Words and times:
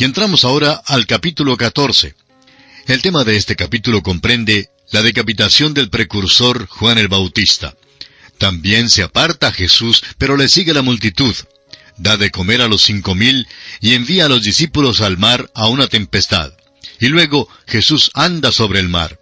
Y 0.00 0.04
entramos 0.04 0.46
ahora 0.46 0.80
al 0.86 1.06
capítulo 1.06 1.58
14. 1.58 2.14
El 2.86 3.02
tema 3.02 3.22
de 3.22 3.36
este 3.36 3.54
capítulo 3.54 4.02
comprende 4.02 4.70
la 4.92 5.02
decapitación 5.02 5.74
del 5.74 5.90
precursor 5.90 6.66
Juan 6.68 6.96
el 6.96 7.08
Bautista. 7.08 7.76
También 8.38 8.88
se 8.88 9.02
aparta 9.02 9.52
Jesús, 9.52 10.02
pero 10.16 10.38
le 10.38 10.48
sigue 10.48 10.72
la 10.72 10.80
multitud. 10.80 11.36
Da 11.98 12.16
de 12.16 12.30
comer 12.30 12.62
a 12.62 12.68
los 12.68 12.80
cinco 12.80 13.14
mil 13.14 13.46
y 13.82 13.92
envía 13.92 14.24
a 14.24 14.28
los 14.30 14.42
discípulos 14.42 15.02
al 15.02 15.18
mar 15.18 15.50
a 15.52 15.68
una 15.68 15.86
tempestad. 15.86 16.50
Y 16.98 17.08
luego 17.08 17.46
Jesús 17.66 18.10
anda 18.14 18.52
sobre 18.52 18.80
el 18.80 18.88
mar. 18.88 19.20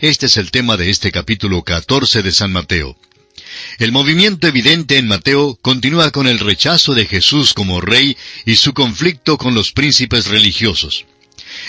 Este 0.00 0.24
es 0.24 0.38
el 0.38 0.50
tema 0.50 0.78
de 0.78 0.88
este 0.88 1.12
capítulo 1.12 1.62
14 1.64 2.22
de 2.22 2.32
San 2.32 2.50
Mateo. 2.50 2.96
El 3.78 3.92
movimiento 3.92 4.46
evidente 4.46 4.98
en 4.98 5.06
Mateo 5.06 5.58
continúa 5.60 6.10
con 6.10 6.26
el 6.26 6.38
rechazo 6.38 6.94
de 6.94 7.06
Jesús 7.06 7.54
como 7.54 7.80
rey 7.80 8.16
y 8.44 8.56
su 8.56 8.72
conflicto 8.72 9.36
con 9.38 9.54
los 9.54 9.72
príncipes 9.72 10.26
religiosos. 10.26 11.06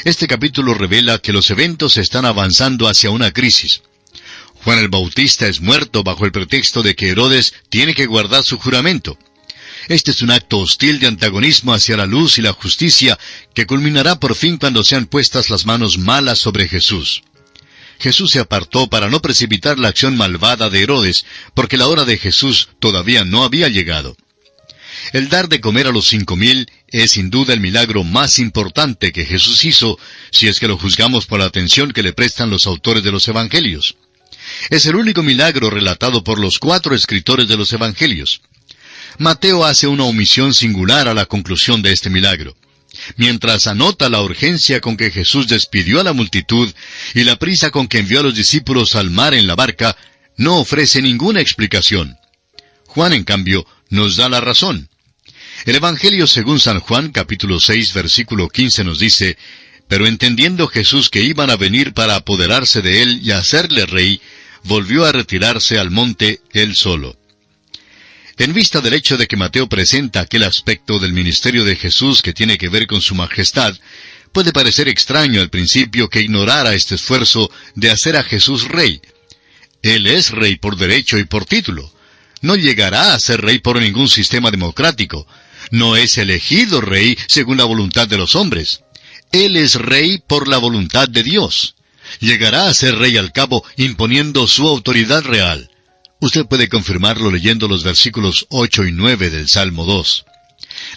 Este 0.04 0.28
capítulo 0.28 0.74
revela 0.74 1.20
que 1.20 1.34
los 1.34 1.50
eventos 1.50 1.98
están 1.98 2.26
avanzando 2.26 2.88
hacia 2.88 3.12
una 3.12 3.32
crisis. 3.32 3.82
Juan 4.64 4.80
el 4.80 4.90
Bautista 4.90 5.48
es 5.48 5.62
muerto 5.62 6.04
bajo 6.04 6.26
el 6.26 6.32
pretexto 6.32 6.82
de 6.82 6.96
que 6.96 7.10
Herodes 7.10 7.54
tiene 7.70 7.94
que 7.94 8.08
guardar 8.08 8.44
su 8.44 8.58
juramento. 8.58 9.18
Este 9.88 10.12
es 10.12 10.22
un 10.24 10.32
acto 10.32 10.60
hostil 10.60 11.00
de 11.00 11.08
antagonismo 11.08 11.74
hacia 11.74 11.98
la 11.98 12.08
luz 12.08 12.40
y 12.40 12.42
la 12.42 12.54
justicia 12.54 13.20
que 13.54 13.68
culminará 13.68 14.20
por 14.20 14.36
fin 14.36 14.58
cuando 14.58 14.84
sean 14.84 15.06
puestas 15.06 15.52
las 15.52 15.66
manos 15.66 16.00
malas 16.00 16.40
sobre 16.40 16.68
Jesús. 16.68 17.22
Jesús 18.00 18.32
se 18.32 18.40
apartó 18.40 18.88
para 18.88 19.10
no 19.10 19.22
precipitar 19.22 19.80
la 19.80 19.90
acción 19.90 20.18
malvada 20.18 20.70
de 20.70 20.82
Herodes, 20.82 21.26
porque 21.54 21.78
la 21.78 21.88
hora 21.88 22.06
de 22.06 22.18
Jesús 22.18 22.70
todavía 22.80 23.26
no 23.26 23.44
había 23.44 23.70
llegado. 23.70 24.16
El 25.14 25.30
dar 25.30 25.50
de 25.50 25.62
comer 25.62 25.88
a 25.88 25.92
los 25.92 26.08
cinco 26.08 26.36
mil 26.36 26.70
es 26.88 27.12
sin 27.12 27.30
duda 27.30 27.54
el 27.54 27.60
milagro 27.60 28.04
más 28.04 28.40
importante 28.40 29.12
que 29.12 29.26
Jesús 29.26 29.64
hizo, 29.66 30.00
si 30.32 30.48
es 30.48 30.60
que 30.60 30.68
lo 30.68 30.78
juzgamos 30.78 31.26
por 31.26 31.40
la 31.40 31.46
atención 31.46 31.92
que 31.92 32.04
le 32.04 32.14
prestan 32.14 32.50
los 32.50 32.66
autores 32.68 33.04
de 33.04 33.12
los 33.12 33.28
Evangelios. 33.28 33.96
Es 34.70 34.86
el 34.86 34.96
único 34.96 35.24
milagro 35.24 35.70
relatado 35.70 36.24
por 36.24 36.40
los 36.40 36.60
cuatro 36.60 36.96
escritores 36.96 37.48
de 37.48 37.58
los 37.58 37.72
Evangelios. 37.74 38.42
Mateo 39.18 39.66
hace 39.66 39.88
una 39.88 40.04
omisión 40.04 40.54
singular 40.54 41.08
a 41.08 41.14
la 41.14 41.26
conclusión 41.26 41.82
de 41.82 41.94
este 41.94 42.10
milagro. 42.10 42.56
Mientras 43.18 43.68
anota 43.68 44.10
la 44.10 44.22
urgencia 44.22 44.82
con 44.82 44.98
que 44.98 45.12
Jesús 45.12 45.48
despidió 45.48 46.00
a 46.00 46.04
la 46.04 46.14
multitud 46.14 46.74
y 47.14 47.24
la 47.24 47.38
prisa 47.38 47.72
con 47.72 47.88
que 47.88 48.00
envió 48.00 48.20
a 48.20 48.24
los 48.24 48.36
discípulos 48.36 48.96
al 48.96 49.10
mar 49.10 49.34
en 49.34 49.48
la 49.48 49.56
barca, 49.56 49.96
no 50.38 50.60
ofrece 50.60 51.02
ninguna 51.02 51.42
explicación. 51.42 52.18
Juan, 52.88 53.14
en 53.14 53.24
cambio, 53.24 53.66
nos 53.90 54.16
da 54.16 54.30
la 54.30 54.42
razón. 54.42 54.90
El 55.66 55.76
Evangelio 55.76 56.28
según 56.28 56.60
San 56.60 56.80
Juan 56.80 57.12
capítulo 57.12 57.60
6 57.60 57.94
versículo 57.94 58.50
15 58.50 58.84
nos 58.84 59.00
dice, 59.00 59.38
Pero 59.88 60.06
entendiendo 60.06 60.68
Jesús 60.68 61.10
que 61.10 61.22
iban 61.22 61.50
a 61.50 61.56
venir 61.56 61.94
para 61.94 62.16
apoderarse 62.16 62.82
de 62.82 63.02
él 63.02 63.20
y 63.24 63.32
hacerle 63.32 63.86
rey, 63.86 64.22
volvió 64.64 65.06
a 65.06 65.12
retirarse 65.12 65.80
al 65.80 65.92
monte 65.92 66.42
él 66.54 66.76
solo. 66.76 67.18
En 68.38 68.54
vista 68.54 68.82
del 68.82 68.94
hecho 68.94 69.18
de 69.18 69.28
que 69.28 69.38
Mateo 69.38 69.70
presenta 69.70 70.20
aquel 70.20 70.44
aspecto 70.44 71.00
del 71.00 71.14
ministerio 71.14 71.64
de 71.64 71.78
Jesús 71.78 72.22
que 72.22 72.34
tiene 72.34 72.58
que 72.58 72.68
ver 72.68 72.86
con 72.86 73.02
su 73.02 73.16
majestad, 73.16 73.74
puede 74.34 74.52
parecer 74.52 74.90
extraño 74.90 75.40
al 75.40 75.50
principio 75.50 76.10
que 76.10 76.20
ignorara 76.20 76.74
este 76.74 76.96
esfuerzo 76.96 77.50
de 77.76 77.92
hacer 77.92 78.18
a 78.18 78.24
Jesús 78.24 78.68
rey. 78.68 79.02
Él 79.82 80.06
es 80.08 80.32
rey 80.32 80.58
por 80.58 80.76
derecho 80.76 81.18
y 81.18 81.24
por 81.24 81.46
título. 81.46 81.90
No 82.42 82.58
llegará 82.58 83.14
a 83.14 83.20
ser 83.20 83.40
rey 83.40 83.60
por 83.60 83.80
ningún 83.80 84.10
sistema 84.10 84.52
democrático. 84.52 85.26
No 85.72 85.96
es 85.96 86.18
elegido 86.18 86.82
rey 86.82 87.18
según 87.28 87.58
la 87.58 87.64
voluntad 87.64 88.08
de 88.08 88.18
los 88.18 88.36
hombres. 88.36 88.82
Él 89.32 89.56
es 89.56 89.76
rey 89.76 90.18
por 90.18 90.50
la 90.50 90.58
voluntad 90.58 91.08
de 91.08 91.24
Dios. 91.24 91.76
Llegará 92.20 92.68
a 92.68 92.74
ser 92.74 92.98
rey 92.98 93.16
al 93.16 93.32
cabo 93.32 93.64
imponiendo 93.78 94.46
su 94.48 94.68
autoridad 94.68 95.24
real. 95.24 95.72
Usted 96.22 96.46
puede 96.46 96.70
confirmarlo 96.70 97.30
leyendo 97.30 97.68
los 97.68 97.84
versículos 97.84 98.48
8 98.50 98.86
y 98.86 98.92
9 98.92 99.30
del 99.30 99.50
Salmo 99.50 99.86
2. 99.86 100.26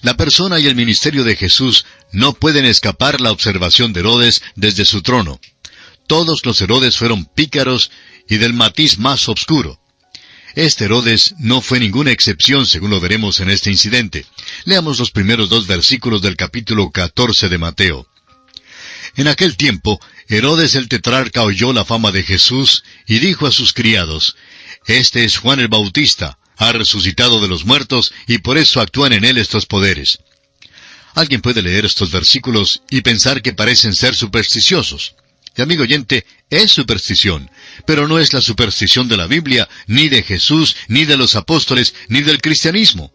La 0.03 0.17
persona 0.17 0.59
y 0.59 0.67
el 0.67 0.77
ministerio 0.77 1.25
de 1.25 1.37
Jesús 1.37 1.84
no 2.12 2.33
pueden 2.33 2.65
escapar 2.65 3.21
la 3.21 3.33
observación 3.33 3.93
de 3.93 4.01
Herodes 4.01 4.43
desde 4.55 4.84
su 4.84 5.03
trono. 5.03 5.41
Todos 6.07 6.47
los 6.47 6.61
Herodes 6.62 6.97
fueron 6.97 7.27
pícaros 7.27 7.91
y 8.28 8.37
del 8.37 8.55
matiz 8.55 8.99
más 8.99 9.28
obscuro. 9.28 9.81
Este 10.55 10.87
Herodes 10.87 11.34
no 11.39 11.61
fue 11.61 11.78
ninguna 11.78 12.11
excepción, 12.11 12.67
según 12.67 12.91
lo 12.91 13.01
veremos 13.01 13.41
en 13.41 13.51
este 13.51 13.71
incidente. 13.71 14.25
Leamos 14.65 14.99
los 14.99 15.11
primeros 15.11 15.49
dos 15.49 15.67
versículos 15.67 16.23
del 16.23 16.37
capítulo 16.37 16.91
14 16.91 17.49
de 17.49 17.59
Mateo. 17.59 18.09
En 19.17 19.28
aquel 19.28 19.57
tiempo, 19.57 20.01
Herodes 20.28 20.75
el 20.75 20.89
tetrarca 20.89 21.43
oyó 21.43 21.73
la 21.73 21.84
fama 21.84 22.12
de 22.12 22.23
Jesús 22.23 22.84
y 23.07 23.19
dijo 23.19 23.47
a 23.47 23.53
sus 23.53 23.73
criados, 23.73 24.37
Este 24.88 25.22
es 25.26 25.37
Juan 25.37 25.60
el 25.60 25.69
Bautista, 25.69 26.38
ha 26.56 26.72
resucitado 26.72 27.43
de 27.43 27.49
los 27.49 27.66
muertos 27.66 28.10
y 28.26 28.38
por 28.38 28.56
eso 28.56 28.81
actúan 28.81 29.12
en 29.12 29.22
él 29.22 29.37
estos 29.37 29.66
poderes. 29.66 30.19
Alguien 31.15 31.43
puede 31.43 31.60
leer 31.60 31.84
estos 31.84 32.10
versículos 32.10 32.81
y 32.88 33.03
pensar 33.03 33.43
que 33.43 33.53
parecen 33.53 33.94
ser 33.94 34.16
supersticiosos. 34.16 35.15
Y 35.54 35.60
amigo 35.60 35.82
oyente, 35.82 36.25
es 36.48 36.72
superstición, 36.72 37.50
pero 37.84 38.09
no 38.09 38.19
es 38.19 38.32
la 38.32 38.41
superstición 38.41 39.09
de 39.09 39.19
la 39.19 39.27
Biblia, 39.27 39.69
ni 39.88 40.09
de 40.09 40.22
Jesús, 40.22 40.75
ni 40.88 41.04
de 41.04 41.19
los 41.19 41.37
apóstoles, 41.37 41.94
ni 42.09 42.22
del 42.22 42.41
cristianismo. 42.41 43.12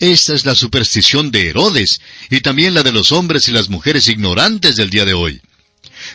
Esta 0.00 0.34
es 0.34 0.44
la 0.44 0.56
superstición 0.56 1.30
de 1.30 1.50
Herodes, 1.50 2.00
y 2.30 2.40
también 2.40 2.74
la 2.74 2.82
de 2.82 2.90
los 2.90 3.12
hombres 3.12 3.46
y 3.46 3.52
las 3.52 3.68
mujeres 3.68 4.08
ignorantes 4.08 4.74
del 4.74 4.90
día 4.90 5.04
de 5.04 5.14
hoy. 5.14 5.40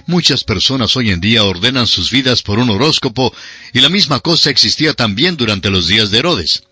Muchas 0.08 0.46
personas 0.46 0.96
hoy 0.96 1.12
en 1.12 1.20
día 1.20 1.44
ordenan 1.44 1.86
sus 1.86 2.12
vidas 2.12 2.42
por 2.42 2.60
un 2.60 2.70
horóscopo, 2.70 3.36
y 3.74 3.82
la 3.82 3.90
misma 3.90 4.22
cosa 4.22 4.50
existía 4.50 4.94
también 4.94 5.36
durante 5.36 5.70
los 5.70 5.88
días 5.88 6.12
de 6.12 6.20
Herodes. 6.20 6.64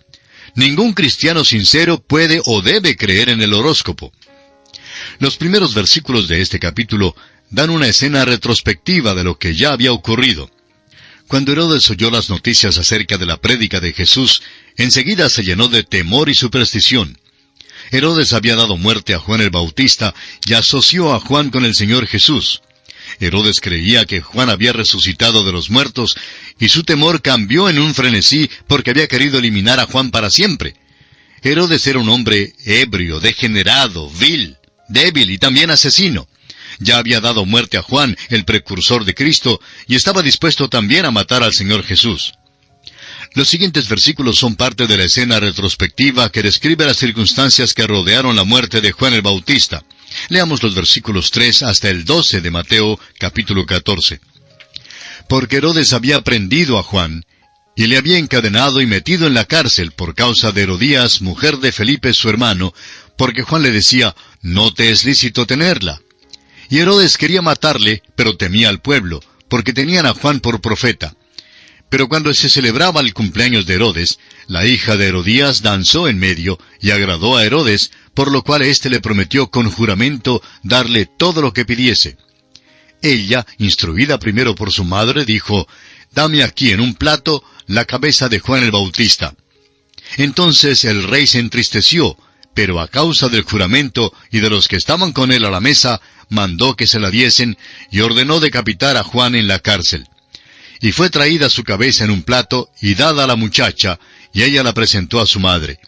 Ningún 0.56 0.94
cristiano 0.94 1.44
sincero 1.44 2.01
puede 2.01 2.41
o 2.45 2.62
debe 2.62 2.95
creer 2.95 3.28
en 3.28 3.41
el 3.41 3.53
horóscopo. 3.53 4.13
Los 5.19 5.35
primeros 5.35 5.74
versículos 5.74 6.29
de 6.29 6.41
este 6.41 6.59
capítulo 6.59 7.13
dan 7.50 7.72
una 7.72 7.88
escena 7.88 8.24
retrospectiva 8.24 9.13
de 9.13 9.25
lo 9.25 9.38
que 9.38 9.53
ya 9.53 9.74
había 9.74 9.91
ocurrido. 9.91 10.50
Cuando 11.28 11.51
Herodes 11.51 11.90
oyó 11.90 12.09
las 12.12 12.29
noticias 12.29 12.78
acerca 12.78 13.18
de 13.18 13.25
la 13.25 13.41
prédica 13.41 13.81
de 13.81 13.91
Jesús, 13.91 14.44
enseguida 14.78 15.28
se 15.28 15.44
llenó 15.44 15.68
de 15.68 15.84
temor 15.84 16.29
y 16.29 16.35
superstición. 16.35 17.19
Herodes 17.91 18.31
había 18.31 18.56
dado 18.56 18.78
muerte 18.78 19.13
a 19.13 19.19
Juan 19.19 19.41
el 19.41 19.50
Bautista 19.50 20.16
y 20.45 20.53
asoció 20.53 21.13
a 21.13 21.19
Juan 21.19 21.50
con 21.50 21.66
el 21.66 21.75
Señor 21.75 22.07
Jesús. 22.07 22.62
Herodes 23.20 23.59
creía 23.62 24.06
que 24.06 24.22
Juan 24.22 24.50
había 24.50 24.74
resucitado 24.74 25.46
de 25.46 25.52
los 25.52 25.70
muertos, 25.70 26.16
y 26.59 26.70
su 26.70 26.84
temor 26.84 27.22
cambió 27.22 27.70
en 27.70 27.80
un 27.80 27.94
frenesí 27.94 28.50
porque 28.68 28.92
había 28.92 29.08
querido 29.08 29.40
eliminar 29.40 29.80
a 29.80 29.86
Juan 29.86 30.12
para 30.12 30.30
siempre. 30.30 30.76
Herodes 31.42 31.86
era 31.88 32.00
un 32.00 32.09
hombre 32.09 32.54
ebrio, 32.66 33.20
degenerado, 33.20 34.09
vil, 34.09 34.58
débil 34.90 35.30
y 35.30 35.38
también 35.38 35.70
asesino 35.72 36.28
ya 36.80 36.98
había 36.98 37.22
dado 37.22 37.46
muerte 37.46 37.78
a 37.78 37.81
Juan, 37.81 38.18
el 38.30 38.46
precursor 38.46 39.06
de 39.06 39.14
Cristo, 39.14 39.62
y 39.88 39.96
estaba 39.96 40.22
dispuesto 40.22 40.70
también 40.70 41.06
a 41.06 41.12
matar 41.12 41.44
al 41.44 41.54
Señor 41.54 41.84
Jesús. 41.84 42.34
Los 43.34 43.50
siguientes 43.50 43.90
versículos 43.90 44.38
son 44.38 44.56
parte 44.56 44.88
de 44.88 44.98
la 44.98 45.04
escena 45.04 45.40
retrospectiva 45.40 46.30
que 46.31 46.42
describe 46.42 46.86
las 46.86 46.98
circunstancias 46.98 47.74
que 47.74 47.88
rodearon 47.88 48.36
la 48.36 48.46
muerte 48.46 48.81
de 48.81 48.92
Juan 48.92 49.14
el 49.14 49.22
Bautista. 49.22 49.84
Leamos 50.30 50.63
los 50.63 50.74
versículos 50.74 51.30
3 51.31 51.63
hasta 51.63 51.90
el 51.90 52.03
12 52.03 52.41
de 52.41 52.52
Mateo 52.52 53.00
capítulo 53.19 53.66
14. 53.66 54.19
Porque 55.30 55.58
Herodes 55.58 55.94
había 55.94 56.22
prendido 56.22 56.78
a 56.78 56.84
Juan, 56.84 57.25
y 57.75 57.88
le 57.88 57.97
había 57.97 58.18
encadenado 58.18 58.81
y 58.81 58.86
metido 58.86 59.28
en 59.28 59.34
la 59.34 59.46
cárcel 59.46 59.91
por 59.91 60.16
causa 60.16 60.52
de 60.52 60.63
Herodías, 60.63 61.22
mujer 61.22 61.58
de 61.58 61.72
Felipe 61.72 62.13
su 62.13 62.30
hermano, 62.30 62.74
porque 63.18 63.44
Juan 63.44 63.63
le 63.63 63.72
decía, 63.72 64.16
no 64.41 64.74
te 64.74 64.90
es 64.91 65.03
lícito 65.03 65.46
tenerla. 65.46 66.02
Y 66.69 66.80
Herodes 66.80 67.18
quería 67.18 67.42
matarle, 67.42 68.01
pero 68.16 68.38
temía 68.38 68.69
al 68.69 68.81
pueblo, 68.81 69.22
porque 69.48 69.74
tenían 69.74 70.06
a 70.06 70.13
Juan 70.13 70.39
por 70.39 70.62
profeta. 70.62 71.16
Pero 71.89 72.10
cuando 72.10 72.33
se 72.33 72.50
celebraba 72.50 73.01
el 73.01 73.13
cumpleaños 73.13 73.66
de 73.66 73.75
Herodes, 73.75 74.19
la 74.48 74.66
hija 74.66 74.98
de 74.98 75.07
Herodías 75.07 75.62
danzó 75.62 76.07
en 76.07 76.18
medio 76.18 76.57
y 76.81 76.92
agradó 76.92 77.38
a 77.38 77.45
Herodes, 77.45 77.92
por 78.15 78.31
lo 78.31 78.44
cual 78.44 78.63
éste 78.63 78.89
le 78.89 79.01
prometió 79.01 79.51
con 79.51 79.69
juramento 79.69 80.41
darle 80.63 81.06
todo 81.06 81.41
lo 81.41 81.53
que 81.53 81.65
pidiese. 81.65 82.17
Ella, 83.01 83.45
instruida 83.59 84.17
primero 84.17 84.56
por 84.56 84.71
su 84.71 84.83
madre, 84.83 85.25
dijo, 85.25 85.67
Dame 86.12 86.41
aquí 86.41 86.71
en 86.71 86.79
un 86.79 86.95
plato 86.95 87.44
la 87.67 87.85
cabeza 87.85 88.29
de 88.29 88.39
Juan 88.39 88.63
el 88.63 88.71
Bautista. 88.71 89.35
Entonces 90.17 90.85
el 90.85 91.03
rey 91.03 91.27
se 91.27 91.39
entristeció, 91.39 92.17
pero 92.53 92.79
a 92.79 92.88
causa 92.88 93.27
del 93.27 93.44
juramento 93.44 94.13
y 94.31 94.39
de 94.39 94.50
los 94.50 94.69
que 94.69 94.77
estaban 94.77 95.12
con 95.12 95.31
él 95.31 95.44
a 95.44 95.51
la 95.51 95.59
mesa, 95.59 96.01
mandó 96.29 96.75
que 96.75 96.88
se 96.88 97.00
la 97.00 97.12
diesen 97.12 97.57
y 97.91 98.00
ordenó 98.00 98.39
decapitar 98.39 98.95
a 98.95 99.03
Juan 99.03 99.35
en 99.35 99.47
la 99.47 99.59
cárcel. 99.59 100.07
Y 100.79 100.94
fue 100.94 101.09
traída 101.09 101.50
su 101.50 101.63
cabeza 101.63 102.06
en 102.06 102.12
un 102.12 102.23
plato 102.23 102.69
y 102.81 102.95
dada 102.95 103.25
a 103.25 103.27
la 103.27 103.35
muchacha, 103.35 104.00
y 104.33 104.44
ella 104.44 104.63
la 104.63 104.73
presentó 104.73 105.19
a 105.19 105.25
su 105.25 105.39
madre. 105.39 105.79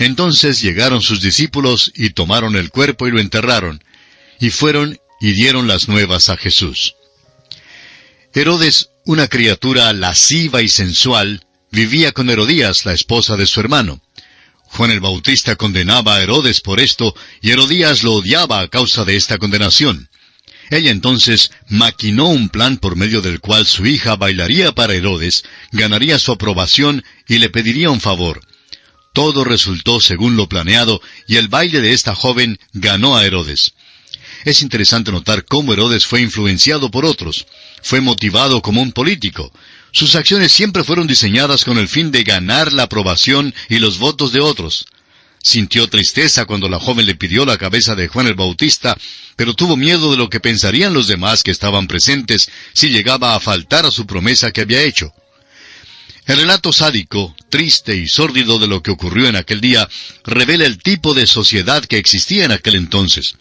Entonces 0.00 0.62
llegaron 0.62 1.02
sus 1.02 1.20
discípulos 1.20 1.92
y 1.94 2.10
tomaron 2.10 2.56
el 2.56 2.70
cuerpo 2.70 3.06
y 3.06 3.10
lo 3.10 3.20
enterraron. 3.20 3.84
y 4.42 4.48
fueron 4.48 4.98
y 5.20 5.32
dieron 5.32 5.68
las 5.68 5.86
nuevas 5.88 6.30
a 6.30 6.38
Jesús. 6.38 6.94
Herodes, 8.32 8.88
una 9.04 9.28
criatura 9.28 9.92
lasciva 9.92 10.62
y 10.62 10.70
sensual, 10.70 11.44
vivía 11.70 12.12
con 12.12 12.30
Herodías, 12.30 12.86
la 12.86 12.94
esposa 12.94 13.36
de 13.36 13.44
su 13.46 13.60
hermano. 13.60 14.00
Juan 14.62 14.90
el 14.90 15.00
Bautista 15.00 15.56
condenaba 15.56 16.16
a 16.16 16.22
Herodes 16.22 16.62
por 16.62 16.80
esto, 16.80 17.14
y 17.42 17.50
Herodías 17.50 18.02
lo 18.02 18.14
odiaba 18.14 18.60
a 18.60 18.68
causa 18.68 19.04
de 19.04 19.16
esta 19.16 19.36
condenación. 19.36 20.08
Ella 20.70 20.90
entonces 20.90 21.50
maquinó 21.68 22.28
un 22.28 22.48
plan 22.48 22.78
por 22.78 22.96
medio 22.96 23.20
del 23.20 23.40
cual 23.40 23.66
su 23.66 23.84
hija 23.84 24.16
bailaría 24.16 24.72
para 24.72 24.94
Herodes, 24.94 25.44
ganaría 25.72 26.18
su 26.18 26.32
aprobación 26.32 27.04
y 27.28 27.36
le 27.36 27.50
pediría 27.50 27.90
un 27.90 28.00
favor. 28.00 28.40
Todo 29.12 29.44
resultó 29.44 30.00
según 30.00 30.36
lo 30.36 30.48
planeado, 30.48 31.00
y 31.26 31.36
el 31.36 31.48
baile 31.48 31.80
de 31.80 31.92
esta 31.92 32.14
joven 32.14 32.58
ganó 32.72 33.16
a 33.16 33.24
Herodes. 33.24 33.72
Es 34.44 34.62
interesante 34.62 35.12
notar 35.12 35.44
cómo 35.44 35.72
Herodes 35.72 36.06
fue 36.06 36.20
influenciado 36.20 36.90
por 36.90 37.04
otros. 37.04 37.46
Fue 37.82 38.00
motivado 38.00 38.62
como 38.62 38.80
un 38.80 38.92
político. 38.92 39.52
Sus 39.92 40.14
acciones 40.14 40.52
siempre 40.52 40.84
fueron 40.84 41.06
diseñadas 41.06 41.64
con 41.64 41.76
el 41.76 41.88
fin 41.88 42.10
de 42.10 42.22
ganar 42.22 42.72
la 42.72 42.84
aprobación 42.84 43.54
y 43.68 43.78
los 43.78 43.98
votos 43.98 44.32
de 44.32 44.40
otros. 44.40 44.86
Sintió 45.42 45.88
tristeza 45.88 46.44
cuando 46.44 46.68
la 46.68 46.78
joven 46.78 47.06
le 47.06 47.16
pidió 47.16 47.44
la 47.44 47.58
cabeza 47.58 47.94
de 47.94 48.08
Juan 48.08 48.26
el 48.26 48.34
Bautista, 48.34 48.96
pero 49.36 49.54
tuvo 49.54 49.76
miedo 49.76 50.10
de 50.10 50.18
lo 50.18 50.28
que 50.28 50.38
pensarían 50.38 50.92
los 50.92 51.06
demás 51.06 51.42
que 51.42 51.50
estaban 51.50 51.86
presentes 51.86 52.50
si 52.74 52.90
llegaba 52.90 53.34
a 53.34 53.40
faltar 53.40 53.86
a 53.86 53.90
su 53.90 54.06
promesa 54.06 54.52
que 54.52 54.60
había 54.60 54.82
hecho. 54.82 55.12
El 56.26 56.36
relato 56.36 56.72
sádico, 56.72 57.34
triste 57.50 57.96
y 57.96 58.08
sórdido 58.08 58.58
de 58.58 58.68
lo 58.68 58.82
que 58.82 58.90
ocurrió 58.90 59.28
en 59.28 59.36
aquel 59.36 59.60
día 59.60 59.88
revela 60.24 60.64
el 60.64 60.78
tipo 60.78 61.12
de 61.12 61.26
sociedad 61.26 61.84
que 61.84 61.98
existía 61.98 62.46
en 62.46 62.52
aquel 62.52 62.76
entonces. 62.76 63.34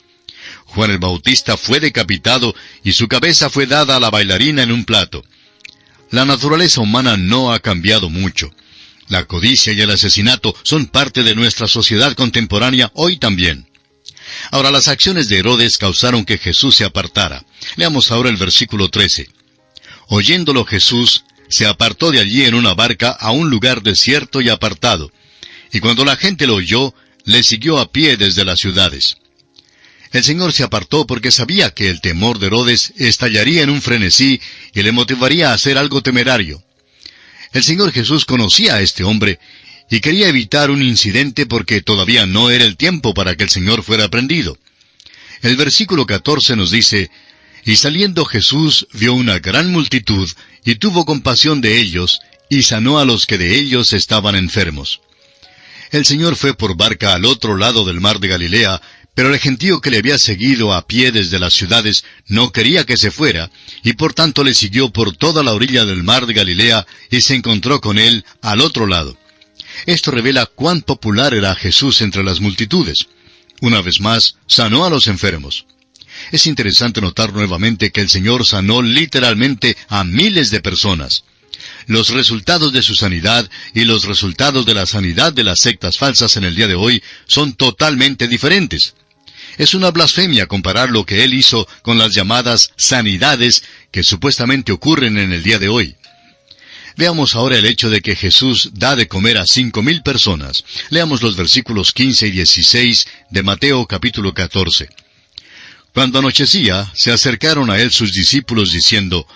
Juan 0.65 0.91
el 0.91 0.99
Bautista 0.99 1.57
fue 1.57 1.79
decapitado 1.79 2.53
y 2.83 2.91
su 2.91 3.07
cabeza 3.07 3.49
fue 3.49 3.65
dada 3.65 3.95
a 3.95 3.99
la 3.99 4.09
bailarina 4.09 4.63
en 4.63 4.71
un 4.71 4.85
plato. 4.85 5.23
La 6.11 6.25
naturaleza 6.25 6.81
humana 6.81 7.17
no 7.17 7.53
ha 7.53 7.59
cambiado 7.59 8.09
mucho. 8.09 8.51
La 9.07 9.25
codicia 9.25 9.73
y 9.73 9.81
el 9.81 9.89
asesinato 9.89 10.55
son 10.63 10.87
parte 10.87 11.23
de 11.23 11.35
nuestra 11.35 11.67
sociedad 11.67 12.13
contemporánea 12.13 12.91
hoy 12.93 13.17
también. 13.17 13.67
Ahora 14.51 14.71
las 14.71 14.87
acciones 14.87 15.27
de 15.29 15.39
Herodes 15.39 15.77
causaron 15.77 16.25
que 16.25 16.37
Jesús 16.37 16.75
se 16.75 16.85
apartara. 16.85 17.43
Leamos 17.75 18.11
ahora 18.11 18.29
el 18.29 18.37
versículo 18.37 18.89
13. 18.89 19.29
Oyéndolo 20.07 20.65
Jesús, 20.65 21.23
se 21.49 21.65
apartó 21.65 22.11
de 22.11 22.19
allí 22.19 22.45
en 22.45 22.53
una 22.53 22.73
barca 22.73 23.09
a 23.09 23.31
un 23.31 23.49
lugar 23.49 23.81
desierto 23.81 24.39
y 24.39 24.49
apartado. 24.49 25.11
Y 25.71 25.79
cuando 25.79 26.05
la 26.05 26.15
gente 26.15 26.47
lo 26.47 26.55
oyó, 26.55 26.93
le 27.25 27.43
siguió 27.43 27.79
a 27.79 27.91
pie 27.91 28.17
desde 28.17 28.45
las 28.45 28.59
ciudades. 28.59 29.17
El 30.11 30.23
Señor 30.23 30.53
se 30.53 30.63
apartó 30.63 31.05
porque 31.05 31.31
sabía 31.31 31.71
que 31.71 31.89
el 31.89 32.01
temor 32.01 32.39
de 32.39 32.47
Herodes 32.47 32.93
estallaría 32.97 33.61
en 33.61 33.69
un 33.69 33.81
frenesí 33.81 34.41
y 34.73 34.81
le 34.81 34.91
motivaría 34.91 35.51
a 35.51 35.53
hacer 35.53 35.77
algo 35.77 36.01
temerario. 36.01 36.63
El 37.51 37.63
Señor 37.63 37.91
Jesús 37.91 38.25
conocía 38.25 38.75
a 38.75 38.81
este 38.81 39.03
hombre 39.03 39.39
y 39.89 40.01
quería 40.01 40.27
evitar 40.27 40.71
un 40.71 40.81
incidente 40.81 41.45
porque 41.45 41.81
todavía 41.81 42.25
no 42.25 42.49
era 42.49 42.63
el 42.63 42.77
tiempo 42.77 43.13
para 43.13 43.35
que 43.35 43.43
el 43.43 43.49
Señor 43.49 43.83
fuera 43.83 44.09
prendido. 44.09 44.57
El 45.41 45.55
versículo 45.55 46.05
14 46.05 46.55
nos 46.55 46.71
dice, 46.71 47.09
Y 47.69 47.75
saliendo 47.75 48.25
Jesús 48.25 48.87
vio 48.93 49.13
una 49.13 49.37
gran 49.37 49.71
multitud, 49.71 50.27
y 50.65 50.73
tuvo 50.77 51.05
compasión 51.05 51.61
de 51.61 51.77
ellos, 51.77 52.19
y 52.49 52.63
sanó 52.63 52.97
a 52.97 53.05
los 53.05 53.27
que 53.27 53.37
de 53.37 53.59
ellos 53.59 53.93
estaban 53.93 54.33
enfermos. 54.33 55.01
El 55.91 56.03
Señor 56.03 56.35
fue 56.35 56.55
por 56.55 56.75
barca 56.75 57.13
al 57.13 57.25
otro 57.25 57.57
lado 57.57 57.85
del 57.85 58.01
mar 58.01 58.19
de 58.19 58.27
Galilea, 58.27 58.81
pero 59.13 59.31
el 59.31 59.39
gentío 59.39 59.81
que 59.81 59.91
le 59.91 59.99
había 59.99 60.17
seguido 60.17 60.73
a 60.73 60.87
pie 60.87 61.11
desde 61.11 61.37
las 61.37 61.53
ciudades 61.53 62.05
no 62.25 62.51
quería 62.51 62.87
que 62.87 62.97
se 62.97 63.11
fuera, 63.11 63.51
y 63.83 63.93
por 63.93 64.15
tanto 64.15 64.43
le 64.43 64.55
siguió 64.55 64.89
por 64.89 65.15
toda 65.15 65.43
la 65.43 65.53
orilla 65.53 65.85
del 65.85 66.01
mar 66.01 66.25
de 66.25 66.33
Galilea 66.33 66.87
y 67.11 67.21
se 67.21 67.35
encontró 67.35 67.81
con 67.81 67.99
él 67.99 68.25
al 68.41 68.61
otro 68.61 68.87
lado. 68.87 69.15
Esto 69.85 70.09
revela 70.09 70.47
cuán 70.47 70.81
popular 70.81 71.35
era 71.35 71.53
Jesús 71.53 72.01
entre 72.01 72.23
las 72.23 72.39
multitudes. 72.39 73.09
Una 73.61 73.83
vez 73.83 73.99
más, 73.99 74.37
sanó 74.47 74.85
a 74.85 74.89
los 74.89 75.05
enfermos. 75.05 75.67
Es 76.31 76.45
interesante 76.47 77.01
notar 77.01 77.33
nuevamente 77.33 77.91
que 77.91 78.01
el 78.01 78.09
Señor 78.09 78.45
sanó 78.45 78.81
literalmente 78.81 79.75
a 79.87 80.03
miles 80.03 80.51
de 80.51 80.61
personas. 80.61 81.23
Los 81.87 82.09
resultados 82.09 82.71
de 82.71 82.83
su 82.83 82.95
sanidad 82.95 83.49
y 83.73 83.83
los 83.83 84.05
resultados 84.05 84.65
de 84.65 84.75
la 84.75 84.85
sanidad 84.85 85.33
de 85.33 85.43
las 85.43 85.59
sectas 85.59 85.97
falsas 85.97 86.37
en 86.37 86.43
el 86.43 86.55
día 86.55 86.67
de 86.67 86.75
hoy 86.75 87.03
son 87.25 87.53
totalmente 87.53 88.27
diferentes. 88.27 88.93
Es 89.57 89.73
una 89.73 89.91
blasfemia 89.91 90.45
comparar 90.45 90.89
lo 90.89 91.05
que 91.05 91.23
él 91.23 91.33
hizo 91.33 91.67
con 91.81 91.97
las 91.97 92.13
llamadas 92.13 92.71
sanidades 92.77 93.63
que 93.91 94.03
supuestamente 94.03 94.71
ocurren 94.71 95.17
en 95.17 95.33
el 95.33 95.43
día 95.43 95.59
de 95.59 95.67
hoy. 95.67 95.95
Veamos 96.95 97.35
ahora 97.35 97.57
el 97.57 97.65
hecho 97.65 97.89
de 97.89 98.01
que 98.01 98.15
Jesús 98.15 98.71
da 98.73 98.95
de 98.95 99.07
comer 99.07 99.37
a 99.37 99.47
cinco 99.47 99.81
mil 99.81 100.03
personas. 100.03 100.63
Leamos 100.89 101.21
los 101.21 101.35
versículos 101.35 101.91
15 101.93 102.27
y 102.27 102.31
16 102.31 103.07
de 103.31 103.43
Mateo 103.43 103.85
capítulo 103.85 104.33
14. 104.33 104.89
Cuando 105.99 106.19
anochecía, 106.19 106.89
se 106.95 107.11
acercaron 107.11 107.69
a 107.69 107.77
él 107.77 107.91
sus 107.91 108.13
discípulos 108.13 108.71
diciendo, 108.71 109.27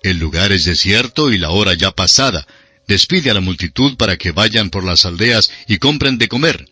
El 0.00 0.18
lugar 0.18 0.52
es 0.52 0.64
desierto 0.64 1.32
y 1.32 1.38
la 1.38 1.50
hora 1.50 1.74
ya 1.74 1.90
pasada. 1.90 2.46
Despide 2.86 3.32
a 3.32 3.34
la 3.34 3.40
multitud 3.40 3.96
para 3.96 4.16
que 4.16 4.30
vayan 4.30 4.70
por 4.70 4.84
las 4.84 5.06
aldeas 5.06 5.50
y 5.66 5.78
compren 5.78 6.16
de 6.16 6.28
comer. 6.28 6.70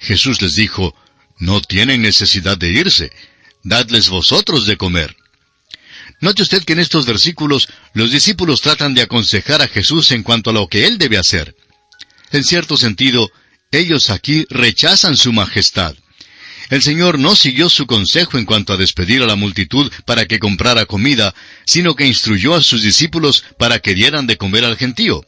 Jesús 0.00 0.42
les 0.42 0.56
dijo, 0.56 0.92
no 1.38 1.60
tienen 1.60 2.02
necesidad 2.02 2.58
de 2.58 2.70
irse. 2.70 3.12
Dadles 3.62 4.08
vosotros 4.08 4.66
de 4.66 4.76
comer. 4.76 5.14
Note 6.20 6.42
usted 6.42 6.64
que 6.64 6.72
en 6.72 6.80
estos 6.80 7.06
versículos 7.06 7.68
los 7.94 8.10
discípulos 8.10 8.60
tratan 8.60 8.92
de 8.92 9.02
aconsejar 9.02 9.62
a 9.62 9.68
Jesús 9.68 10.10
en 10.10 10.24
cuanto 10.24 10.50
a 10.50 10.52
lo 10.52 10.66
que 10.66 10.84
él 10.84 10.98
debe 10.98 11.16
hacer. 11.16 11.54
En 12.32 12.42
cierto 12.42 12.76
sentido, 12.76 13.30
ellos 13.70 14.10
aquí 14.10 14.46
rechazan 14.50 15.16
su 15.16 15.32
majestad. 15.32 15.94
El 16.70 16.82
Señor 16.82 17.18
no 17.18 17.34
siguió 17.34 17.68
su 17.68 17.86
consejo 17.86 18.38
en 18.38 18.44
cuanto 18.44 18.72
a 18.72 18.76
despedir 18.76 19.22
a 19.22 19.26
la 19.26 19.36
multitud 19.36 19.90
para 20.04 20.26
que 20.26 20.38
comprara 20.38 20.86
comida, 20.86 21.34
sino 21.64 21.94
que 21.94 22.06
instruyó 22.06 22.54
a 22.54 22.62
sus 22.62 22.82
discípulos 22.82 23.44
para 23.58 23.78
que 23.78 23.94
dieran 23.94 24.26
de 24.26 24.36
comer 24.36 24.64
al 24.64 24.76
gentío. 24.76 25.24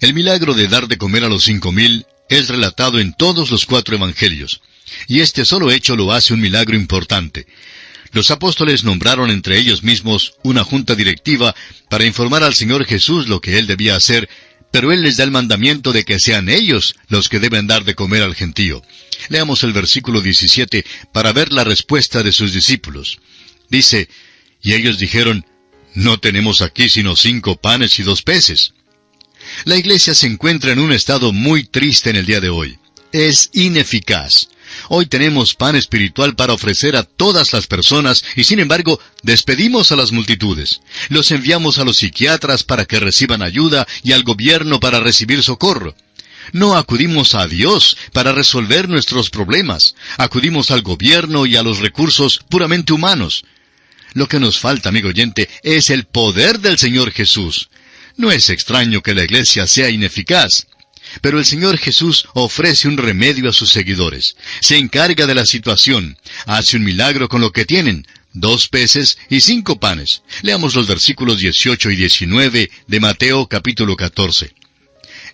El 0.00 0.14
milagro 0.14 0.54
de 0.54 0.66
dar 0.66 0.88
de 0.88 0.98
comer 0.98 1.24
a 1.24 1.28
los 1.28 1.44
cinco 1.44 1.72
mil 1.72 2.06
es 2.28 2.48
relatado 2.48 2.98
en 2.98 3.12
todos 3.12 3.50
los 3.50 3.66
cuatro 3.66 3.94
evangelios. 3.94 4.60
Y 5.06 5.20
este 5.20 5.44
solo 5.44 5.70
hecho 5.70 5.94
lo 5.96 6.12
hace 6.12 6.32
un 6.32 6.40
milagro 6.40 6.76
importante. 6.76 7.46
Los 8.12 8.30
apóstoles 8.30 8.82
nombraron 8.82 9.30
entre 9.30 9.58
ellos 9.58 9.82
mismos 9.82 10.34
una 10.42 10.64
junta 10.64 10.96
directiva 10.96 11.54
para 11.88 12.06
informar 12.06 12.42
al 12.42 12.54
Señor 12.54 12.84
Jesús 12.84 13.28
lo 13.28 13.40
que 13.40 13.58
él 13.58 13.66
debía 13.66 13.94
hacer, 13.94 14.28
pero 14.70 14.92
él 14.92 15.02
les 15.02 15.16
da 15.16 15.24
el 15.24 15.30
mandamiento 15.30 15.92
de 15.92 16.04
que 16.04 16.20
sean 16.20 16.48
ellos 16.48 16.96
los 17.08 17.28
que 17.28 17.40
deben 17.40 17.66
dar 17.66 17.84
de 17.84 17.94
comer 17.94 18.22
al 18.22 18.34
gentío. 18.34 18.82
Leamos 19.28 19.62
el 19.64 19.72
versículo 19.72 20.20
17 20.20 20.84
para 21.12 21.32
ver 21.32 21.52
la 21.52 21.64
respuesta 21.64 22.22
de 22.22 22.32
sus 22.32 22.52
discípulos. 22.52 23.18
Dice, 23.68 24.08
y 24.62 24.74
ellos 24.74 24.98
dijeron, 24.98 25.46
no 25.94 26.18
tenemos 26.18 26.62
aquí 26.62 26.88
sino 26.88 27.16
cinco 27.16 27.56
panes 27.56 27.98
y 27.98 28.02
dos 28.02 28.22
peces. 28.22 28.74
La 29.64 29.76
iglesia 29.76 30.14
se 30.14 30.26
encuentra 30.26 30.72
en 30.72 30.78
un 30.78 30.92
estado 30.92 31.32
muy 31.32 31.64
triste 31.64 32.10
en 32.10 32.16
el 32.16 32.26
día 32.26 32.40
de 32.40 32.50
hoy. 32.50 32.78
Es 33.12 33.50
ineficaz. 33.52 34.49
Hoy 34.92 35.06
tenemos 35.06 35.54
pan 35.54 35.76
espiritual 35.76 36.34
para 36.34 36.52
ofrecer 36.52 36.96
a 36.96 37.04
todas 37.04 37.52
las 37.52 37.68
personas 37.68 38.24
y 38.34 38.42
sin 38.42 38.58
embargo 38.58 38.98
despedimos 39.22 39.92
a 39.92 39.96
las 39.96 40.10
multitudes. 40.10 40.80
Los 41.10 41.30
enviamos 41.30 41.78
a 41.78 41.84
los 41.84 41.98
psiquiatras 41.98 42.64
para 42.64 42.86
que 42.86 42.98
reciban 42.98 43.40
ayuda 43.40 43.86
y 44.02 44.10
al 44.10 44.24
gobierno 44.24 44.80
para 44.80 44.98
recibir 44.98 45.44
socorro. 45.44 45.94
No 46.52 46.76
acudimos 46.76 47.36
a 47.36 47.46
Dios 47.46 47.96
para 48.12 48.32
resolver 48.32 48.88
nuestros 48.88 49.30
problemas. 49.30 49.94
Acudimos 50.16 50.72
al 50.72 50.82
gobierno 50.82 51.46
y 51.46 51.54
a 51.54 51.62
los 51.62 51.78
recursos 51.78 52.40
puramente 52.50 52.92
humanos. 52.92 53.44
Lo 54.14 54.26
que 54.26 54.40
nos 54.40 54.58
falta, 54.58 54.88
amigo 54.88 55.10
oyente, 55.10 55.48
es 55.62 55.90
el 55.90 56.02
poder 56.02 56.58
del 56.58 56.78
Señor 56.78 57.12
Jesús. 57.12 57.68
No 58.16 58.32
es 58.32 58.50
extraño 58.50 59.02
que 59.02 59.14
la 59.14 59.22
iglesia 59.22 59.68
sea 59.68 59.88
ineficaz. 59.88 60.66
Pero 61.20 61.38
el 61.38 61.44
Señor 61.44 61.78
Jesús 61.78 62.26
ofrece 62.34 62.88
un 62.88 62.96
remedio 62.96 63.50
a 63.50 63.52
sus 63.52 63.70
seguidores. 63.70 64.36
Se 64.60 64.76
encarga 64.76 65.26
de 65.26 65.34
la 65.34 65.46
situación. 65.46 66.18
Hace 66.46 66.76
un 66.76 66.84
milagro 66.84 67.28
con 67.28 67.40
lo 67.40 67.52
que 67.52 67.64
tienen. 67.64 68.06
Dos 68.32 68.68
peces 68.68 69.18
y 69.28 69.40
cinco 69.40 69.80
panes. 69.80 70.22
Leamos 70.42 70.74
los 70.74 70.86
versículos 70.86 71.38
18 71.38 71.90
y 71.90 71.96
19 71.96 72.70
de 72.86 73.00
Mateo 73.00 73.46
capítulo 73.48 73.96
14. 73.96 74.54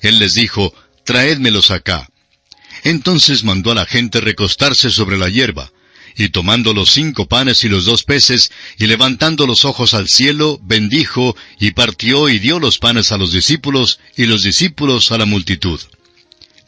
Él 0.01 0.19
les 0.19 0.35
dijo, 0.35 0.75
Traédmelos 1.05 1.71
acá. 1.71 2.09
Entonces 2.83 3.45
mandó 3.45 3.73
a 3.73 3.75
la 3.75 3.87
gente 3.87 4.21
recostarse 4.21 4.91
sobre 4.91 5.19
la 5.19 5.29
hierba 5.29 5.71
y 6.17 6.31
tomando 6.31 6.73
los 6.73 6.91
cinco 6.91 7.27
panes 7.27 7.63
y 7.65 7.69
los 7.69 7.85
dos 7.85 8.03
peces, 8.03 8.51
y 8.79 8.87
levantando 8.87 9.47
los 9.47 9.65
ojos 9.65 9.93
al 9.95 10.09
cielo, 10.09 10.59
bendijo, 10.63 11.37
y 11.61 11.73
partió 11.73 12.29
y 12.29 12.39
dio 12.39 12.59
los 12.59 12.79
panes 12.79 13.13
a 13.13 13.19
los 13.19 13.33
discípulos, 13.33 14.01
y 14.17 14.25
los 14.25 14.43
discípulos 14.43 15.13
a 15.13 15.19
la 15.19 15.27
multitud. 15.27 15.81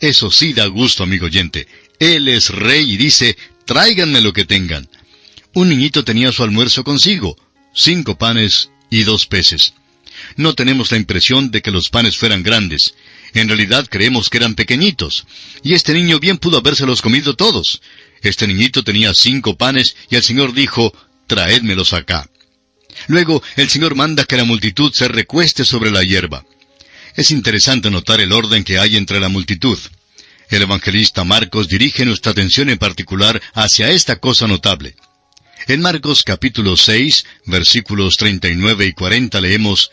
Eso 0.00 0.30
sí 0.30 0.52
da 0.52 0.66
gusto, 0.66 1.02
amigo 1.02 1.26
oyente. 1.26 1.66
Él 1.98 2.28
es 2.28 2.50
rey 2.50 2.92
y 2.92 2.96
dice, 2.96 3.36
tráiganme 3.64 4.20
lo 4.20 4.32
que 4.32 4.44
tengan. 4.44 4.88
Un 5.54 5.70
niñito 5.70 6.04
tenía 6.04 6.30
su 6.30 6.42
almuerzo 6.42 6.84
consigo, 6.84 7.36
cinco 7.74 8.16
panes 8.16 8.70
y 8.90 9.02
dos 9.02 9.26
peces. 9.26 9.74
No 10.36 10.54
tenemos 10.54 10.90
la 10.90 10.98
impresión 10.98 11.50
de 11.50 11.62
que 11.62 11.70
los 11.70 11.88
panes 11.88 12.16
fueran 12.16 12.42
grandes. 12.42 12.94
En 13.34 13.48
realidad 13.48 13.86
creemos 13.88 14.30
que 14.30 14.38
eran 14.38 14.54
pequeñitos. 14.54 15.26
Y 15.62 15.74
este 15.74 15.94
niño 15.94 16.18
bien 16.18 16.38
pudo 16.38 16.58
habérselos 16.58 17.02
comido 17.02 17.34
todos. 17.34 17.80
Este 18.22 18.46
niñito 18.46 18.82
tenía 18.82 19.14
cinco 19.14 19.56
panes 19.56 19.96
y 20.10 20.16
el 20.16 20.22
Señor 20.22 20.52
dijo, 20.52 20.92
traédmelos 21.26 21.92
acá. 21.92 22.28
Luego 23.06 23.42
el 23.56 23.68
Señor 23.68 23.94
manda 23.94 24.24
que 24.24 24.36
la 24.36 24.44
multitud 24.44 24.92
se 24.92 25.08
recueste 25.08 25.64
sobre 25.64 25.90
la 25.90 26.02
hierba. 26.02 26.44
Es 27.14 27.30
interesante 27.30 27.90
notar 27.90 28.20
el 28.20 28.32
orden 28.32 28.64
que 28.64 28.78
hay 28.78 28.96
entre 28.96 29.20
la 29.20 29.28
multitud. 29.28 29.78
El 30.50 30.62
evangelista 30.62 31.24
Marcos 31.24 31.68
dirige 31.68 32.04
nuestra 32.04 32.32
atención 32.32 32.70
en 32.70 32.78
particular 32.78 33.40
hacia 33.54 33.90
esta 33.90 34.16
cosa 34.16 34.46
notable. 34.46 34.96
En 35.66 35.82
Marcos 35.82 36.22
capítulo 36.22 36.76
6, 36.76 37.26
versículos 37.44 38.16
39 38.16 38.86
y 38.86 38.92
40 38.92 39.40
leemos, 39.40 39.90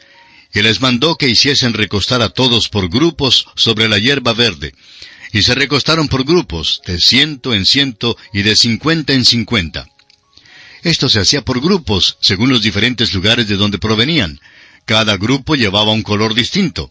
Y 0.53 0.61
les 0.61 0.79
mandó 0.79 1.17
que 1.17 1.27
hiciesen 1.27 1.73
recostar 1.73 2.21
a 2.21 2.29
todos 2.29 2.69
por 2.69 2.89
grupos 2.89 3.47
sobre 3.55 3.89
la 3.89 3.97
hierba 3.97 4.33
verde. 4.33 4.73
Y 5.35 5.43
se 5.43 5.53
recostaron 5.53 6.07
por 6.07 6.23
grupos, 6.23 6.81
de 6.87 6.97
ciento 6.97 7.53
en 7.53 7.65
ciento 7.65 8.15
y 8.31 8.43
de 8.43 8.55
cincuenta 8.55 9.11
en 9.11 9.25
cincuenta. 9.25 9.85
Esto 10.81 11.09
se 11.09 11.19
hacía 11.19 11.43
por 11.43 11.59
grupos, 11.59 12.17
según 12.21 12.51
los 12.51 12.61
diferentes 12.61 13.13
lugares 13.13 13.45
de 13.49 13.57
donde 13.57 13.77
provenían. 13.77 14.39
Cada 14.85 15.17
grupo 15.17 15.55
llevaba 15.55 15.91
un 15.91 16.03
color 16.03 16.35
distinto. 16.35 16.89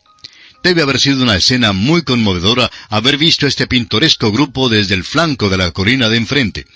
Debe 0.62 0.82
haber 0.82 1.00
sido 1.00 1.22
una 1.22 1.36
escena 1.36 1.72
muy 1.72 2.02
conmovedora 2.02 2.70
haber 2.90 3.16
visto 3.16 3.46
este 3.46 3.66
pintoresco 3.66 4.30
grupo 4.30 4.68
desde 4.68 4.94
el 4.94 5.04
flanco 5.04 5.48
de 5.48 5.56
la 5.56 5.70
colina 5.70 6.10
de 6.10 6.18
enfrente. 6.18 6.66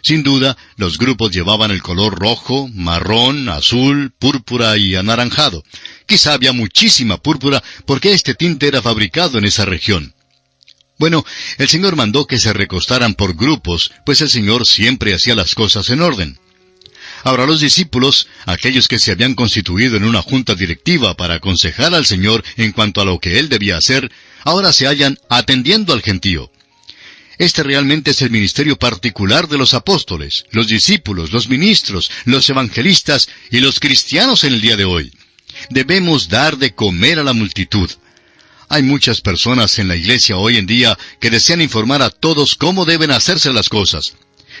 Sin 0.00 0.22
duda, 0.22 0.56
los 0.76 0.96
grupos 0.96 1.30
llevaban 1.30 1.72
el 1.72 1.82
color 1.82 2.18
rojo, 2.18 2.70
marrón, 2.72 3.50
azul, 3.50 4.14
púrpura 4.18 4.78
y 4.78 4.94
anaranjado. 4.94 5.62
Quizá 6.06 6.32
había 6.32 6.54
muchísima 6.54 7.18
púrpura 7.18 7.62
porque 7.84 8.14
este 8.14 8.34
tinte 8.34 8.66
era 8.66 8.80
fabricado 8.80 9.36
en 9.36 9.44
esa 9.44 9.66
región. 9.66 10.14
Bueno, 11.02 11.26
el 11.58 11.68
Señor 11.68 11.96
mandó 11.96 12.28
que 12.28 12.38
se 12.38 12.52
recostaran 12.52 13.14
por 13.14 13.34
grupos, 13.34 13.90
pues 14.06 14.20
el 14.20 14.30
Señor 14.30 14.68
siempre 14.68 15.12
hacía 15.12 15.34
las 15.34 15.56
cosas 15.56 15.90
en 15.90 16.00
orden. 16.00 16.38
Ahora 17.24 17.44
los 17.44 17.58
discípulos, 17.58 18.28
aquellos 18.46 18.86
que 18.86 19.00
se 19.00 19.10
habían 19.10 19.34
constituido 19.34 19.96
en 19.96 20.04
una 20.04 20.22
junta 20.22 20.54
directiva 20.54 21.16
para 21.16 21.34
aconsejar 21.34 21.92
al 21.92 22.06
Señor 22.06 22.44
en 22.56 22.70
cuanto 22.70 23.00
a 23.00 23.04
lo 23.04 23.18
que 23.18 23.40
Él 23.40 23.48
debía 23.48 23.78
hacer, 23.78 24.12
ahora 24.44 24.72
se 24.72 24.86
hallan 24.86 25.18
atendiendo 25.28 25.92
al 25.92 26.02
gentío. 26.02 26.52
Este 27.36 27.64
realmente 27.64 28.12
es 28.12 28.22
el 28.22 28.30
ministerio 28.30 28.78
particular 28.78 29.48
de 29.48 29.58
los 29.58 29.74
apóstoles, 29.74 30.44
los 30.52 30.68
discípulos, 30.68 31.32
los 31.32 31.48
ministros, 31.48 32.12
los 32.26 32.48
evangelistas 32.48 33.28
y 33.50 33.58
los 33.58 33.80
cristianos 33.80 34.44
en 34.44 34.52
el 34.52 34.60
día 34.60 34.76
de 34.76 34.84
hoy. 34.84 35.12
Debemos 35.68 36.28
dar 36.28 36.58
de 36.58 36.76
comer 36.76 37.18
a 37.18 37.24
la 37.24 37.32
multitud. 37.32 37.90
Hay 38.72 38.82
muchas 38.82 39.20
personas 39.20 39.78
en 39.78 39.86
la 39.86 39.96
iglesia 39.96 40.36
hoy 40.36 40.56
en 40.56 40.66
día 40.66 40.98
que 41.20 41.30
desean 41.30 41.60
informar 41.60 42.02
a 42.02 42.10
todos 42.10 42.54
cómo 42.56 42.84
deben 42.84 43.10
hacerse 43.10 43.52
las 43.52 43.68
cosas 43.68 44.14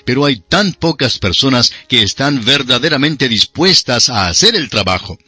pero 0.04 0.24
hay 0.24 0.36
tan 0.36 0.72
pocas 0.72 1.18
personas 1.18 1.72
que 1.88 2.02
están 2.02 2.44
verdaderamente 2.44 3.28
dispuestas 3.28 4.08
a 4.08 4.28
hacer 4.28 4.54
el 4.54 4.68
trabajo. 4.68 5.18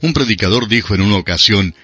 Un 0.00 0.12
predicador 0.12 0.68
dijo 0.68 0.94
en 0.94 1.02
una 1.02 1.16
ocasión, 1.16 1.74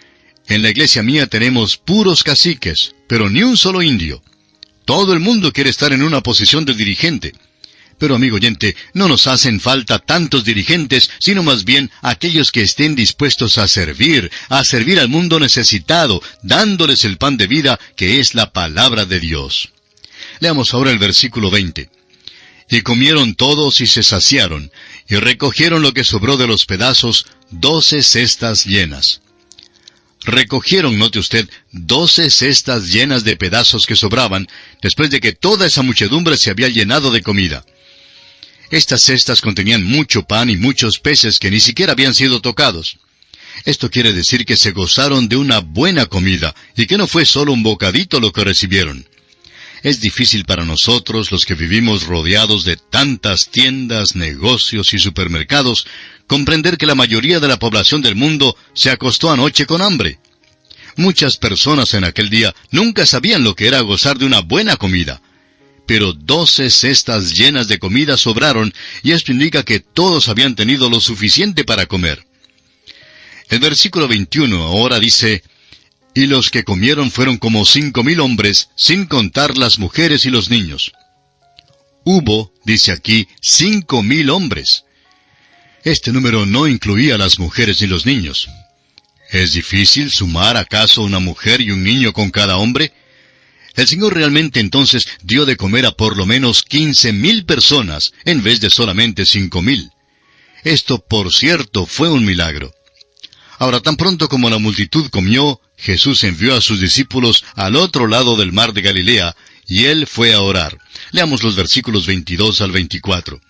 en 0.47 0.63
la 0.63 0.71
iglesia 0.71 1.03
mía 1.03 1.27
tenemos 1.27 1.77
puros 1.77 2.23
caciques, 2.23 2.95
pero 3.09 3.29
ni 3.29 3.43
un 3.43 3.57
solo 3.57 3.83
indio. 3.83 4.23
Todo 4.85 5.13
el 5.13 5.21
mundo 5.21 5.53
quiere 5.53 5.71
estar 5.71 5.93
en 5.93 6.03
una 6.03 6.23
posición 6.23 6.65
de 6.65 6.75
dirigente. 6.75 7.33
Pero 7.99 8.17
amigo 8.17 8.37
oyente, 8.37 8.77
no 8.93 9.09
nos 9.09 9.27
hacen 9.27 9.61
falta 9.61 9.99
tantos 9.99 10.45
dirigentes, 10.45 11.11
sino 11.19 11.43
más 11.43 11.65
bien 11.65 11.91
aquellos 12.03 12.51
que 12.51 12.63
estén 12.63 12.95
dispuestos 12.95 13.59
a 13.59 13.69
servir, 13.69 14.31
a 14.49 14.65
servir 14.65 14.99
al 14.99 15.09
mundo 15.09 15.39
necesitado, 15.39 16.23
dándoles 16.43 17.05
el 17.05 17.19
pan 17.19 17.37
de 17.37 17.47
vida 17.47 17.79
que 17.97 18.21
es 18.21 18.35
la 18.35 18.53
palabra 18.53 19.05
de 19.05 19.21
Dios. 19.21 19.71
Leamos 20.41 20.75
ahora 20.75 20.91
el 20.91 20.99
versículo 20.99 21.51
20. 21.51 21.91
Y 22.71 22.81
comieron 22.81 23.35
todos 23.35 23.81
y 23.81 23.87
se 23.87 24.03
saciaron, 24.03 24.73
y 25.09 25.17
recogieron 25.17 25.83
lo 25.83 25.93
que 25.93 26.03
sobró 26.03 26.37
de 26.37 26.47
los 26.47 26.67
pedazos, 26.67 27.27
doce 27.51 28.03
cestas 28.03 28.65
llenas. 28.65 29.21
Recogieron, 30.25 30.99
note 30.99 31.19
usted, 31.19 31.49
doce 31.71 32.31
cestas 32.31 32.89
llenas 32.89 33.25
de 33.25 33.37
pedazos 33.37 33.87
que 33.87 33.95
sobraban, 33.95 34.49
después 34.81 35.11
de 35.11 35.21
que 35.21 35.33
toda 35.33 35.67
esa 35.67 35.83
muchedumbre 35.83 36.39
se 36.39 36.51
había 36.51 36.69
llenado 36.69 37.11
de 37.11 37.23
comida. 37.23 37.65
Estas 38.75 39.02
cestas 39.02 39.40
contenían 39.40 39.85
mucho 39.85 40.25
pan 40.25 40.50
y 40.50 40.57
muchos 40.57 40.99
peces 40.99 41.38
que 41.38 41.49
ni 41.49 41.61
siquiera 41.61 41.93
habían 41.93 42.12
sido 42.12 42.40
tocados. 42.40 42.99
Esto 43.64 43.88
quiere 43.88 44.12
decir 44.12 44.45
que 44.45 44.57
se 44.57 44.73
gozaron 44.73 45.28
de 45.28 45.37
una 45.37 45.61
buena 45.61 46.07
comida, 46.07 46.57
y 46.76 46.87
que 46.87 46.99
no 46.99 47.07
fue 47.07 47.25
solo 47.25 47.52
un 47.52 47.62
bocadito 47.62 48.19
lo 48.19 48.33
que 48.33 48.43
recibieron. 48.43 49.07
Es 49.85 50.00
difícil 50.00 50.45
para 50.45 50.64
nosotros, 50.64 51.31
los 51.31 51.47
que 51.47 51.54
vivimos 51.54 52.02
rodeados 52.07 52.64
de 52.64 52.76
tantas 52.76 53.49
tiendas, 53.49 54.16
negocios 54.16 54.93
y 54.93 54.99
supermercados, 54.99 55.87
comprender 56.26 56.76
que 56.76 56.87
la 56.87 56.97
mayoría 56.97 57.38
de 57.38 57.47
la 57.47 57.61
población 57.61 58.02
del 58.02 58.16
mundo 58.16 58.57
se 58.75 58.90
acostó 58.90 59.31
anoche 59.31 59.66
con 59.66 59.83
hambre. 59.83 60.19
Muchas 60.97 61.37
personas 61.37 61.95
en 61.95 62.02
aquel 62.02 62.28
día 62.28 62.52
nunca 62.73 63.07
sabían 63.07 63.45
lo 63.45 63.54
que 63.54 63.69
era 63.69 63.78
gozar 63.83 64.19
de 64.19 64.26
una 64.26 64.40
buena 64.40 64.76
comida. 64.76 65.23
Pero 65.87 66.12
doce 66.12 66.71
cestas 66.71 67.37
llenas 67.37 67.69
de 67.69 67.79
comida 67.79 68.17
sobraron, 68.17 68.73
y 69.03 69.12
esto 69.12 69.33
indica 69.33 69.62
que 69.62 69.81
todos 69.81 70.29
habían 70.29 70.55
tenido 70.55 70.88
lo 70.88 71.00
suficiente 71.00 71.64
para 71.64 71.87
comer. 71.87 72.25
El 73.50 73.61
versículo 73.61 74.09
21 74.09 74.62
ahora 74.62 74.99
dice, 74.99 75.43
y 76.14 76.26
los 76.26 76.50
que 76.50 76.64
comieron 76.64 77.11
fueron 77.11 77.37
como 77.38 77.64
cinco 77.64 78.05
mil 78.05 78.21
hombres, 78.21 78.71
sin 78.76 79.07
contar 79.07 79.59
las 79.59 79.79
mujeres 79.79 80.25
y 80.25 80.31
los 80.31 80.49
niños. 80.49 80.93
Hubo, 82.05 82.53
dice 82.64 82.93
aquí, 82.93 83.29
cinco 83.41 84.03
mil 84.03 84.31
hombres. 84.31 84.85
Este 85.83 86.12
número 86.12 86.47
no 86.47 86.67
incluía 86.67 87.19
las 87.19 87.38
mujeres 87.38 87.81
ni 87.83 87.88
los 87.88 88.07
niños. 88.07 88.49
¿Es 89.31 89.53
difícil 89.53 90.11
sumar 90.11 90.57
acaso 90.57 91.03
una 91.03 91.19
mujer 91.19 91.61
y 91.61 91.71
un 91.71 91.83
niño 91.83 92.12
con 92.12 92.31
cada 92.31 92.57
hombre? 92.57 92.93
El 93.76 93.88
Señor 93.88 94.14
realmente 94.14 94.61
entonces 94.61 95.09
dio 95.23 95.47
de 95.47 95.57
comer 95.57 95.87
a 95.87 95.93
por 95.93 96.16
lo 96.16 96.26
menos 96.26 96.62
quince 96.62 97.12
mil 97.12 97.45
personas, 97.45 98.12
en 98.25 98.43
vez 98.43 98.61
de 98.61 98.71
solamente 98.71 99.26
cinco 99.26 99.62
mil. 99.62 99.90
Esto, 100.62 100.99
por 100.99 101.33
cierto, 101.33 101.85
fue 101.85 102.09
un 102.09 102.25
milagro. 102.25 102.73
Ahora, 103.59 103.81
tan 103.81 103.97
pronto 103.97 104.28
como 104.28 104.49
la 104.49 104.59
multitud 104.59 105.11
comió, 105.11 105.61
Jesús 105.76 106.25
envió 106.25 106.57
a 106.57 106.61
sus 106.61 106.81
discípulos 106.81 107.45
al 107.54 107.76
otro 107.76 108.07
lado 108.07 108.37
del 108.37 108.52
mar 108.52 108.73
de 108.73 108.83
Galilea, 108.83 109.37
y 109.66 109.87
él 109.87 110.07
fue 110.07 110.33
a 110.35 110.40
orar. 110.40 110.78
Leamos 111.11 111.43
los 111.43 111.57
versículos 111.57 112.07
22 112.07 112.61
al 112.61 112.71
24. 112.71 113.40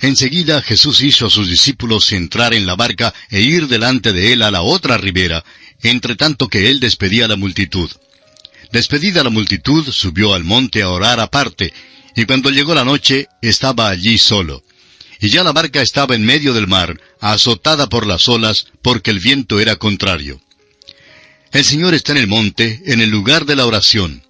Enseguida 0.00 0.62
Jesús 0.62 1.00
hizo 1.00 1.26
a 1.26 1.30
sus 1.30 1.48
discípulos 1.48 2.12
entrar 2.12 2.54
en 2.54 2.66
la 2.66 2.76
barca 2.76 3.14
e 3.30 3.40
ir 3.40 3.66
delante 3.66 4.12
de 4.12 4.32
él 4.32 4.42
a 4.42 4.50
la 4.50 4.62
otra 4.62 4.96
ribera, 4.96 5.44
entre 5.82 6.16
tanto 6.16 6.48
que 6.48 6.70
él 6.70 6.80
despedía 6.80 7.24
a 7.24 7.28
la 7.28 7.36
multitud. 7.36 7.90
Despedida 8.72 9.24
la 9.24 9.30
multitud, 9.30 9.90
subió 9.90 10.34
al 10.34 10.44
monte 10.44 10.82
a 10.82 10.90
orar 10.90 11.20
aparte, 11.20 11.72
y 12.14 12.24
cuando 12.24 12.50
llegó 12.50 12.74
la 12.74 12.84
noche, 12.84 13.28
estaba 13.40 13.88
allí 13.88 14.18
solo. 14.18 14.62
Y 15.20 15.30
ya 15.30 15.42
la 15.42 15.52
barca 15.52 15.82
estaba 15.82 16.14
en 16.14 16.24
medio 16.24 16.52
del 16.52 16.68
mar, 16.68 17.00
azotada 17.20 17.88
por 17.88 18.06
las 18.06 18.28
olas, 18.28 18.66
porque 18.82 19.10
el 19.10 19.20
viento 19.20 19.58
era 19.58 19.76
contrario. 19.76 20.40
El 21.50 21.64
Señor 21.64 21.94
está 21.94 22.12
en 22.12 22.18
el 22.18 22.26
monte, 22.26 22.82
en 22.86 23.00
el 23.00 23.10
lugar 23.10 23.46
de 23.46 23.56
la 23.56 23.66
oración. 23.66 24.22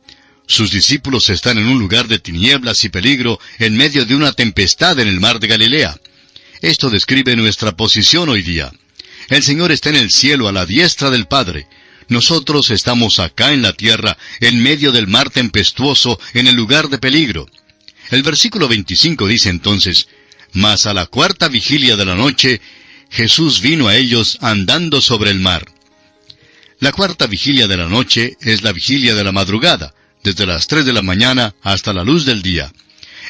Sus 0.46 0.70
discípulos 0.70 1.28
están 1.28 1.58
en 1.58 1.66
un 1.66 1.78
lugar 1.78 2.08
de 2.08 2.18
tinieblas 2.18 2.84
y 2.84 2.88
peligro, 2.88 3.38
en 3.58 3.76
medio 3.76 4.06
de 4.06 4.14
una 4.14 4.32
tempestad 4.32 4.98
en 4.98 5.08
el 5.08 5.20
mar 5.20 5.40
de 5.40 5.48
Galilea. 5.48 5.98
Esto 6.62 6.88
describe 6.88 7.36
nuestra 7.36 7.76
posición 7.76 8.28
hoy 8.28 8.42
día. 8.42 8.72
El 9.28 9.42
Señor 9.42 9.72
está 9.72 9.90
en 9.90 9.96
el 9.96 10.10
cielo 10.10 10.48
a 10.48 10.52
la 10.52 10.64
diestra 10.64 11.10
del 11.10 11.26
Padre. 11.26 11.66
Nosotros 12.08 12.70
estamos 12.70 13.18
acá 13.18 13.52
en 13.52 13.62
la 13.62 13.74
tierra, 13.74 14.16
en 14.40 14.62
medio 14.62 14.92
del 14.92 15.06
mar 15.06 15.30
tempestuoso, 15.30 16.18
en 16.32 16.46
el 16.46 16.56
lugar 16.56 16.88
de 16.88 16.98
peligro. 16.98 17.46
El 18.10 18.22
versículo 18.22 18.66
25 18.66 19.26
dice 19.26 19.50
entonces, 19.50 20.08
Mas 20.52 20.86
a 20.86 20.94
la 20.94 21.06
cuarta 21.06 21.48
vigilia 21.48 21.96
de 21.96 22.06
la 22.06 22.14
noche, 22.14 22.62
Jesús 23.10 23.60
vino 23.60 23.88
a 23.88 23.96
ellos 23.96 24.38
andando 24.40 25.02
sobre 25.02 25.30
el 25.30 25.40
mar. 25.40 25.66
La 26.80 26.92
cuarta 26.92 27.26
vigilia 27.26 27.66
de 27.66 27.76
la 27.76 27.88
noche 27.88 28.36
es 28.40 28.62
la 28.62 28.72
vigilia 28.72 29.14
de 29.14 29.24
la 29.24 29.32
madrugada, 29.32 29.94
desde 30.24 30.46
las 30.46 30.66
tres 30.66 30.86
de 30.86 30.92
la 30.94 31.02
mañana 31.02 31.54
hasta 31.62 31.92
la 31.92 32.04
luz 32.04 32.24
del 32.24 32.40
día. 32.40 32.72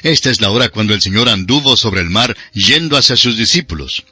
Esta 0.03 0.31
es 0.31 0.41
la 0.41 0.51
hora 0.51 0.69
cuando 0.69 0.95
el 0.95 1.03
Señor 1.03 1.29
anduvo 1.29 1.77
sobre 1.77 2.01
el 2.01 2.11
mar 2.11 2.37
yendo 2.53 2.97
hacia 2.97 3.17
sus 3.17 3.37
discípulos. 3.37 4.05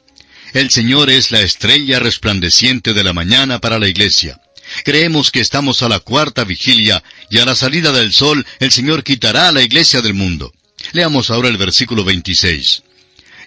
El 0.53 0.69
Señor 0.71 1.09
es 1.09 1.31
la 1.31 1.41
estrella 1.41 1.99
resplandeciente 1.99 2.93
de 2.93 3.03
la 3.03 3.13
mañana 3.13 3.59
para 3.59 3.79
la 3.79 3.87
iglesia. 3.87 4.41
Creemos 4.83 5.31
que 5.31 5.39
estamos 5.39 5.81
a 5.81 5.89
la 5.89 5.99
cuarta 5.99 6.43
vigilia 6.43 7.03
y 7.29 7.39
a 7.39 7.45
la 7.45 7.55
salida 7.55 7.91
del 7.91 8.13
sol 8.13 8.45
el 8.59 8.71
Señor 8.71 9.03
quitará 9.03 9.49
a 9.49 9.51
la 9.51 9.61
iglesia 9.61 10.01
del 10.01 10.13
mundo. 10.13 10.53
Leamos 10.91 11.31
ahora 11.31 11.49
el 11.49 11.57
versículo 11.57 12.03
26. 12.03 12.83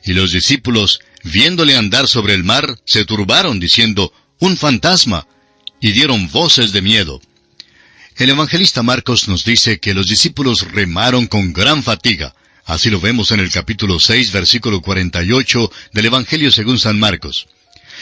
Y 0.04 0.12
los 0.12 0.32
discípulos, 0.32 1.00
viéndole 1.24 1.76
andar 1.76 2.08
sobre 2.08 2.34
el 2.34 2.44
mar, 2.44 2.78
se 2.84 3.04
turbaron, 3.04 3.60
diciendo, 3.60 4.12
Un 4.38 4.56
fantasma, 4.56 5.26
y 5.80 5.92
dieron 5.92 6.30
voces 6.30 6.72
de 6.72 6.82
miedo. 6.82 7.20
El 8.16 8.30
evangelista 8.30 8.82
Marcos 8.82 9.28
nos 9.28 9.44
dice 9.44 9.78
que 9.78 9.94
los 9.94 10.06
discípulos 10.06 10.70
remaron 10.72 11.26
con 11.26 11.52
gran 11.52 11.82
fatiga. 11.82 12.34
Así 12.66 12.90
lo 12.90 13.00
vemos 13.00 13.30
en 13.30 13.40
el 13.40 13.50
capítulo 13.50 13.98
6, 13.98 14.32
versículo 14.32 14.82
48 14.82 15.72
del 15.92 16.06
Evangelio 16.06 16.50
según 16.50 16.78
San 16.78 16.98
Marcos. 16.98 17.48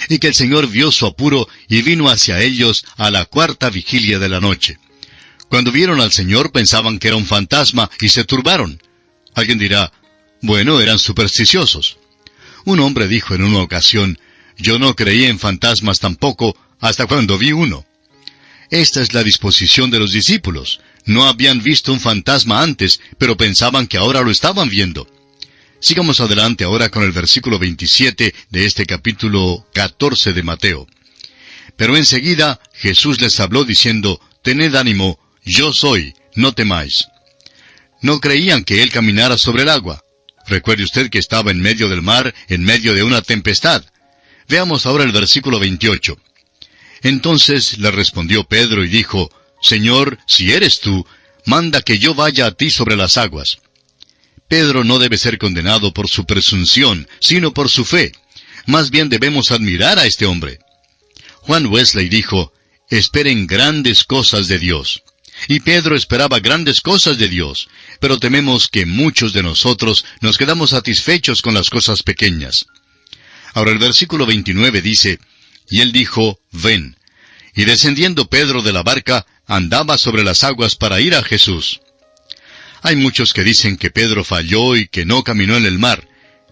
Y 0.09 0.19
que 0.19 0.29
el 0.29 0.35
Señor 0.35 0.69
vio 0.69 0.93
su 0.93 1.07
apuro 1.07 1.49
y 1.69 1.83
vino 1.83 2.09
hacia 2.09 2.41
ellos 2.41 2.85
a 2.97 3.11
la 3.11 3.25
cuarta 3.25 3.71
vigilia 3.71 4.19
de 4.19 4.29
la 4.29 4.41
noche. 4.41 4.79
Cuando 5.49 5.73
vieron 5.73 6.01
al 6.01 6.13
Señor 6.13 6.53
pensaban 6.53 6.99
que 6.99 7.09
era 7.09 7.17
un 7.17 7.27
fantasma 7.27 7.91
y 8.01 8.11
se 8.11 8.25
turbaron. 8.25 8.83
Alguien 9.35 9.59
dirá, 9.59 9.93
bueno, 10.43 10.81
eran 10.81 10.99
supersticiosos. 10.99 11.99
Un 12.65 12.81
hombre 12.81 13.09
dijo 13.09 13.35
en 13.35 13.43
una 13.43 13.61
ocasión, 13.61 14.19
yo 14.57 14.79
no 14.79 14.95
creí 14.95 15.25
en 15.25 15.39
fantasmas 15.39 16.01
tampoco 16.01 16.57
hasta 16.81 17.07
cuando 17.07 17.39
vi 17.39 17.53
uno. 17.53 17.87
Esta 18.71 19.01
es 19.01 19.15
la 19.15 19.23
disposición 19.23 19.91
de 19.91 19.99
los 19.99 20.13
discípulos. 20.13 20.81
No 21.07 21.27
habían 21.27 21.63
visto 21.63 21.93
un 21.93 22.01
fantasma 22.01 22.63
antes, 22.63 23.01
pero 23.17 23.37
pensaban 23.37 23.87
que 23.87 23.97
ahora 23.97 24.21
lo 24.21 24.31
estaban 24.31 24.69
viendo. 24.69 25.09
Sigamos 25.81 26.19
adelante 26.21 26.65
ahora 26.65 26.89
con 26.89 27.05
el 27.05 27.13
versículo 27.13 27.59
27 27.59 28.35
de 28.51 28.65
este 28.65 28.85
capítulo 28.85 29.65
14 29.75 30.33
de 30.33 30.43
Mateo. 30.43 30.89
Pero 31.77 31.97
enseguida 31.97 32.61
Jesús 32.75 33.21
les 33.21 33.39
habló 33.39 33.65
diciendo, 33.65 34.21
Tened 34.43 34.75
ánimo, 34.75 35.21
yo 35.45 35.73
soy, 35.73 36.15
no 36.35 36.53
temáis. 36.53 37.07
No 38.03 38.19
creían 38.19 38.65
que 38.65 38.83
él 38.83 38.91
caminara 38.91 39.39
sobre 39.39 39.63
el 39.63 39.69
agua. 39.69 40.03
Recuerde 40.49 40.83
usted 40.83 41.11
que 41.11 41.19
estaba 41.19 41.53
en 41.53 41.61
medio 41.61 41.89
del 41.89 42.03
mar, 42.03 42.35
en 42.49 42.65
medio 42.65 42.93
de 42.93 43.05
una 43.05 43.23
tempestad. 43.23 43.85
Veamos 44.49 44.85
ahora 44.85 45.05
el 45.05 45.13
versículo 45.13 45.61
28. 45.61 46.19
Entonces 47.03 47.79
le 47.79 47.93
respondió 47.93 48.43
Pedro 48.45 48.85
y 48.85 48.89
dijo, 48.89 49.31
Señor, 49.63 50.19
si 50.27 50.53
eres 50.53 50.81
tú, 50.81 51.07
manda 51.45 51.83
que 51.83 51.99
yo 51.99 52.15
vaya 52.15 52.47
a 52.47 52.53
ti 52.53 52.71
sobre 52.71 52.97
las 52.97 53.17
aguas. 53.17 53.59
Pedro 54.49 54.83
no 54.83 54.99
debe 54.99 55.19
ser 55.19 55.39
condenado 55.39 55.93
por 55.93 56.09
su 56.09 56.25
presunción, 56.25 57.07
sino 57.21 57.53
por 57.53 57.69
su 57.69 57.85
fe. 57.85 58.13
Más 58.67 58.91
bien 58.91 59.09
debemos 59.09 59.51
admirar 59.51 59.99
a 59.99 60.07
este 60.07 60.27
hombre. 60.27 60.59
Juan 61.43 61.67
Wesley 61.67 62.09
dijo, 62.09 62.53
esperen 62.91 63.47
grandes 63.47 64.05
cosas 64.05 64.49
de 64.49 64.59
Dios. 64.59 65.03
Y 65.47 65.61
Pedro 65.61 65.95
esperaba 65.95 66.41
grandes 66.41 66.81
cosas 66.81 67.17
de 67.19 67.29
Dios, 67.29 67.69
pero 68.01 68.19
tememos 68.19 68.69
que 68.69 68.87
muchos 68.87 69.33
de 69.33 69.43
nosotros 69.43 70.05
nos 70.21 70.37
quedamos 70.37 70.71
satisfechos 70.71 71.43
con 71.43 71.55
las 71.55 71.71
cosas 71.71 72.03
pequeñas. 72.03 72.67
Ahora 73.55 73.71
el 73.71 73.79
versículo 73.79 74.27
29 74.27 74.83
dice, 74.83 75.21
y 75.71 75.81
él 75.81 75.93
dijo, 75.93 76.41
ven. 76.51 76.97
Y 77.55 77.65
descendiendo 77.65 78.29
Pedro 78.29 78.63
de 78.63 78.73
la 78.73 78.83
barca, 78.83 79.27
andaba 79.47 79.99
sobre 79.99 80.25
las 80.25 80.45
aguas 80.45 80.77
para 80.77 81.01
ir 81.01 81.15
a 81.15 81.23
Jesús. 81.23 81.81
Hay 82.83 82.97
muchos 82.97 83.33
que 83.33 83.45
dicen 83.45 83.77
que 83.77 83.91
Pedro 83.91 84.25
falló 84.25 84.77
y 84.77 84.89
que 84.89 85.05
no 85.05 85.25
caminó 85.25 85.57
en 85.57 85.67
el 85.67 85.79
mar, 85.79 86.07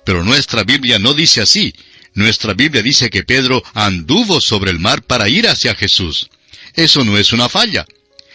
pero 0.04 0.24
nuestra 0.24 0.64
Biblia 0.64 0.98
no 0.98 1.14
dice 1.14 1.40
así. 1.40 1.74
Nuestra 2.14 2.54
Biblia 2.54 2.82
dice 2.82 3.10
que 3.10 3.24
Pedro 3.24 3.62
anduvo 3.74 4.40
sobre 4.40 4.70
el 4.70 4.78
mar 4.78 5.02
para 5.02 5.28
ir 5.28 5.48
hacia 5.48 5.74
Jesús. 5.74 6.28
Eso 6.74 7.04
no 7.04 7.18
es 7.18 7.32
una 7.32 7.48
falla. 7.48 7.84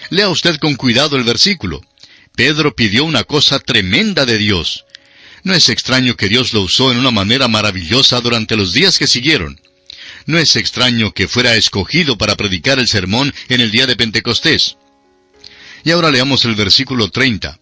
Lea 0.10 0.30
usted 0.30 0.58
con 0.58 0.76
cuidado 0.76 1.18
el 1.18 1.24
versículo. 1.24 1.82
Pedro 2.36 2.76
pidió 2.76 3.06
una 3.06 3.24
cosa 3.24 3.60
tremenda 3.60 4.26
de 4.26 4.38
Dios. 4.38 4.86
No 5.44 5.54
es 5.54 5.70
extraño 5.70 6.16
que 6.16 6.30
Dios 6.30 6.54
lo 6.54 6.62
usó 6.62 6.92
en 6.92 6.98
una 6.98 7.12
manera 7.12 7.48
maravillosa 7.48 8.22
durante 8.22 8.56
los 8.56 8.74
días 8.74 9.00
que 9.00 9.08
siguieron. 9.08 9.60
No 10.26 10.38
es 10.38 10.56
extraño 10.56 11.14
que 11.14 11.28
fuera 11.28 11.56
escogido 11.56 12.18
para 12.18 12.36
predicar 12.36 12.80
el 12.80 12.88
sermón 12.88 13.34
en 13.50 13.62
el 13.62 13.72
día 13.72 13.88
de 13.88 13.96
Pentecostés. 13.96 14.78
Y 15.84 15.92
ahora 15.92 16.12
leamos 16.12 16.46
el 16.46 16.56
versículo 16.56 17.10
30. 17.10 17.61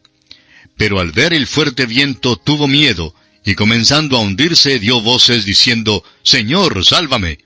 Pero 0.79 1.01
al 1.01 1.11
ver 1.11 1.33
el 1.33 1.45
fuerte 1.45 1.85
viento 1.85 2.37
tuvo 2.37 2.65
miedo, 2.69 3.13
y 3.43 3.53
comenzando 3.55 4.15
a 4.15 4.21
hundirse 4.21 4.79
dio 4.79 5.01
voces 5.01 5.43
diciendo, 5.43 6.05
Señor, 6.23 6.85
sálvame. 6.85 7.39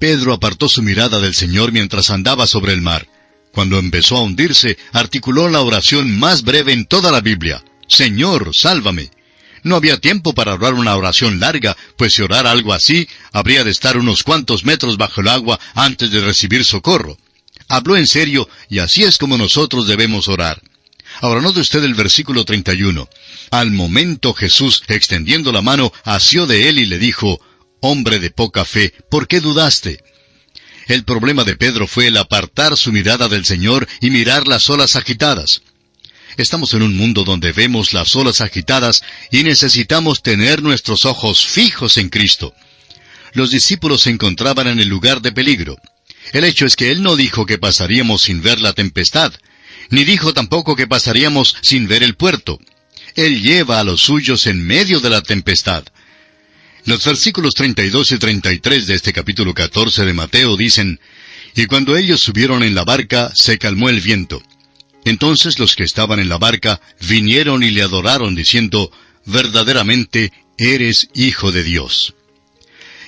Pedro 0.00 0.32
apartó 0.32 0.68
su 0.68 0.82
mirada 0.82 1.20
del 1.20 1.32
Señor 1.32 1.70
mientras 1.70 2.10
andaba 2.10 2.48
sobre 2.48 2.72
el 2.72 2.82
mar. 2.82 3.06
Cuando 3.52 3.78
empezó 3.78 4.16
a 4.16 4.22
hundirse, 4.22 4.76
articuló 4.92 5.48
la 5.48 5.60
oración 5.60 6.18
más 6.18 6.42
breve 6.42 6.72
en 6.72 6.86
toda 6.86 7.12
la 7.12 7.20
Biblia. 7.20 7.62
Señor, 7.86 8.52
sálvame. 8.52 9.12
No 9.62 9.76
había 9.76 10.00
tiempo 10.00 10.34
para 10.34 10.54
orar 10.54 10.74
una 10.74 10.96
oración 10.96 11.38
larga, 11.38 11.76
pues 11.96 12.14
si 12.14 12.22
orar 12.22 12.48
algo 12.48 12.72
así, 12.72 13.08
habría 13.30 13.62
de 13.62 13.70
estar 13.70 13.96
unos 13.96 14.24
cuantos 14.24 14.64
metros 14.64 14.96
bajo 14.96 15.20
el 15.20 15.28
agua 15.28 15.60
antes 15.74 16.10
de 16.10 16.20
recibir 16.20 16.64
socorro. 16.64 17.16
Habló 17.68 17.96
en 17.96 18.08
serio, 18.08 18.48
y 18.68 18.80
así 18.80 19.04
es 19.04 19.18
como 19.18 19.38
nosotros 19.38 19.86
debemos 19.86 20.26
orar. 20.26 20.60
Ahora 21.20 21.40
note 21.40 21.60
usted 21.60 21.84
el 21.84 21.94
versículo 21.94 22.44
31. 22.44 23.08
Al 23.50 23.70
momento 23.70 24.34
Jesús, 24.34 24.82
extendiendo 24.88 25.52
la 25.52 25.62
mano, 25.62 25.92
asió 26.04 26.46
de 26.46 26.68
él 26.68 26.78
y 26.78 26.86
le 26.86 26.98
dijo, 26.98 27.40
Hombre 27.80 28.18
de 28.18 28.30
poca 28.30 28.64
fe, 28.64 28.94
¿por 29.10 29.28
qué 29.28 29.40
dudaste? 29.40 30.02
El 30.86 31.04
problema 31.04 31.44
de 31.44 31.56
Pedro 31.56 31.86
fue 31.86 32.08
el 32.08 32.16
apartar 32.16 32.76
su 32.76 32.92
mirada 32.92 33.28
del 33.28 33.44
Señor 33.44 33.88
y 34.00 34.10
mirar 34.10 34.46
las 34.48 34.68
olas 34.70 34.96
agitadas. 34.96 35.62
Estamos 36.36 36.74
en 36.74 36.82
un 36.82 36.96
mundo 36.96 37.24
donde 37.24 37.52
vemos 37.52 37.92
las 37.92 38.16
olas 38.16 38.40
agitadas 38.40 39.02
y 39.30 39.44
necesitamos 39.44 40.22
tener 40.22 40.62
nuestros 40.62 41.04
ojos 41.04 41.46
fijos 41.46 41.96
en 41.96 42.08
Cristo. 42.08 42.54
Los 43.34 43.50
discípulos 43.50 44.02
se 44.02 44.10
encontraban 44.10 44.66
en 44.66 44.80
el 44.80 44.88
lugar 44.88 45.22
de 45.22 45.32
peligro. 45.32 45.76
El 46.32 46.44
hecho 46.44 46.66
es 46.66 46.76
que 46.76 46.90
Él 46.90 47.02
no 47.02 47.16
dijo 47.16 47.46
que 47.46 47.58
pasaríamos 47.58 48.22
sin 48.22 48.42
ver 48.42 48.60
la 48.60 48.72
tempestad, 48.72 49.32
ni 49.90 50.04
dijo 50.04 50.32
tampoco 50.32 50.76
que 50.76 50.86
pasaríamos 50.86 51.56
sin 51.60 51.86
ver 51.86 52.02
el 52.02 52.14
puerto. 52.14 52.60
Él 53.14 53.42
lleva 53.42 53.80
a 53.80 53.84
los 53.84 54.02
suyos 54.02 54.46
en 54.46 54.66
medio 54.66 55.00
de 55.00 55.10
la 55.10 55.22
tempestad. 55.22 55.84
Los 56.84 57.04
versículos 57.04 57.54
32 57.54 58.12
y 58.12 58.18
33 58.18 58.86
de 58.86 58.94
este 58.94 59.12
capítulo 59.12 59.54
14 59.54 60.04
de 60.04 60.12
Mateo 60.12 60.56
dicen, 60.56 61.00
Y 61.54 61.66
cuando 61.66 61.96
ellos 61.96 62.20
subieron 62.20 62.62
en 62.62 62.74
la 62.74 62.84
barca, 62.84 63.32
se 63.34 63.58
calmó 63.58 63.88
el 63.88 64.00
viento. 64.00 64.42
Entonces 65.04 65.58
los 65.58 65.76
que 65.76 65.84
estaban 65.84 66.18
en 66.18 66.28
la 66.28 66.38
barca 66.38 66.80
vinieron 67.00 67.62
y 67.62 67.70
le 67.70 67.82
adoraron 67.82 68.34
diciendo, 68.34 68.90
verdaderamente 69.26 70.32
eres 70.58 71.08
Hijo 71.14 71.52
de 71.52 71.62
Dios. 71.62 72.14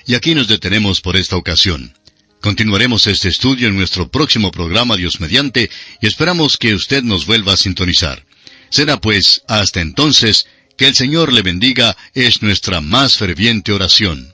Y 0.05 0.15
aquí 0.15 0.35
nos 0.35 0.47
detenemos 0.47 1.01
por 1.01 1.17
esta 1.17 1.35
ocasión. 1.35 1.93
Continuaremos 2.41 3.07
este 3.07 3.29
estudio 3.29 3.67
en 3.67 3.75
nuestro 3.75 4.09
próximo 4.09 4.51
programa 4.51 4.95
Dios 4.95 5.19
mediante 5.19 5.69
y 6.01 6.07
esperamos 6.07 6.57
que 6.57 6.75
usted 6.75 7.03
nos 7.03 7.25
vuelva 7.25 7.53
a 7.53 7.57
sintonizar. 7.57 8.25
Será 8.69 8.99
pues, 8.99 9.41
hasta 9.47 9.81
entonces, 9.81 10.47
que 10.77 10.87
el 10.87 10.95
Señor 10.95 11.33
le 11.33 11.41
bendiga 11.41 11.97
es 12.13 12.41
nuestra 12.43 12.81
más 12.81 13.17
ferviente 13.17 13.71
oración. 13.71 14.33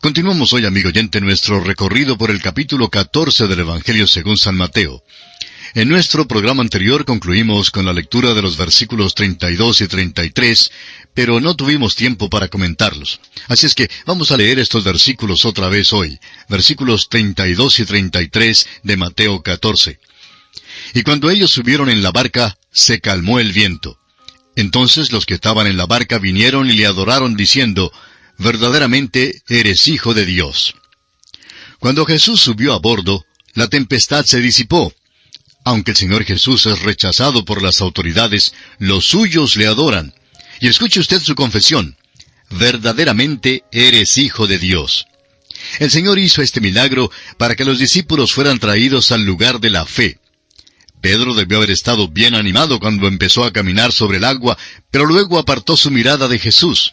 Continuamos 0.00 0.52
hoy, 0.52 0.64
amigo 0.64 0.90
oyente, 0.90 1.20
nuestro 1.20 1.60
recorrido 1.60 2.16
por 2.16 2.30
el 2.30 2.40
capítulo 2.40 2.88
14 2.88 3.48
del 3.48 3.60
Evangelio 3.60 4.06
según 4.06 4.36
San 4.36 4.56
Mateo. 4.56 5.02
En 5.78 5.88
nuestro 5.88 6.26
programa 6.26 6.60
anterior 6.60 7.04
concluimos 7.04 7.70
con 7.70 7.86
la 7.86 7.92
lectura 7.92 8.34
de 8.34 8.42
los 8.42 8.56
versículos 8.56 9.14
32 9.14 9.82
y 9.82 9.86
33, 9.86 10.72
pero 11.14 11.38
no 11.38 11.54
tuvimos 11.54 11.94
tiempo 11.94 12.28
para 12.28 12.48
comentarlos. 12.48 13.20
Así 13.46 13.66
es 13.66 13.76
que 13.76 13.88
vamos 14.04 14.32
a 14.32 14.36
leer 14.36 14.58
estos 14.58 14.82
versículos 14.82 15.44
otra 15.44 15.68
vez 15.68 15.92
hoy, 15.92 16.18
versículos 16.48 17.08
32 17.08 17.78
y 17.78 17.84
33 17.84 18.66
de 18.82 18.96
Mateo 18.96 19.40
14. 19.40 20.00
Y 20.94 21.02
cuando 21.04 21.30
ellos 21.30 21.52
subieron 21.52 21.88
en 21.88 22.02
la 22.02 22.10
barca, 22.10 22.58
se 22.72 23.00
calmó 23.00 23.38
el 23.38 23.52
viento. 23.52 24.00
Entonces 24.56 25.12
los 25.12 25.26
que 25.26 25.34
estaban 25.34 25.68
en 25.68 25.76
la 25.76 25.86
barca 25.86 26.18
vinieron 26.18 26.68
y 26.68 26.72
le 26.72 26.86
adoraron 26.86 27.36
diciendo, 27.36 27.92
verdaderamente 28.36 29.42
eres 29.48 29.86
hijo 29.86 30.12
de 30.12 30.26
Dios. 30.26 30.74
Cuando 31.78 32.04
Jesús 32.04 32.40
subió 32.40 32.72
a 32.72 32.80
bordo, 32.80 33.24
la 33.54 33.68
tempestad 33.68 34.24
se 34.24 34.40
disipó, 34.40 34.92
aunque 35.64 35.92
el 35.92 35.96
Señor 35.96 36.24
Jesús 36.24 36.66
es 36.66 36.80
rechazado 36.82 37.44
por 37.44 37.62
las 37.62 37.80
autoridades, 37.80 38.54
los 38.78 39.06
suyos 39.06 39.56
le 39.56 39.66
adoran. 39.66 40.14
Y 40.60 40.68
escuche 40.68 41.00
usted 41.00 41.20
su 41.20 41.34
confesión. 41.34 41.96
Verdaderamente 42.50 43.64
eres 43.70 44.16
hijo 44.18 44.46
de 44.46 44.58
Dios. 44.58 45.06
El 45.78 45.90
Señor 45.90 46.18
hizo 46.18 46.42
este 46.42 46.60
milagro 46.60 47.10
para 47.36 47.54
que 47.54 47.64
los 47.64 47.78
discípulos 47.78 48.32
fueran 48.32 48.58
traídos 48.58 49.12
al 49.12 49.24
lugar 49.24 49.60
de 49.60 49.70
la 49.70 49.84
fe. 49.84 50.18
Pedro 51.00 51.34
debió 51.34 51.58
haber 51.58 51.70
estado 51.70 52.08
bien 52.08 52.34
animado 52.34 52.80
cuando 52.80 53.06
empezó 53.06 53.44
a 53.44 53.52
caminar 53.52 53.92
sobre 53.92 54.18
el 54.18 54.24
agua, 54.24 54.58
pero 54.90 55.06
luego 55.06 55.38
apartó 55.38 55.76
su 55.76 55.90
mirada 55.90 56.26
de 56.28 56.38
Jesús. 56.38 56.92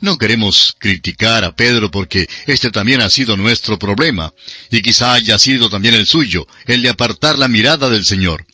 No 0.00 0.18
queremos 0.18 0.74
criticar 0.78 1.44
a 1.44 1.54
Pedro 1.54 1.90
porque 1.90 2.28
este 2.46 2.70
también 2.70 3.00
ha 3.00 3.10
sido 3.10 3.36
nuestro 3.36 3.78
problema, 3.78 4.32
y 4.70 4.82
quizá 4.82 5.14
haya 5.14 5.38
sido 5.38 5.68
también 5.70 5.94
el 5.94 6.06
suyo, 6.06 6.46
el 6.66 6.82
de 6.82 6.88
apartar 6.88 7.38
la 7.38 7.48
mirada 7.48 7.88
del 7.88 8.04
Señor. 8.04 8.46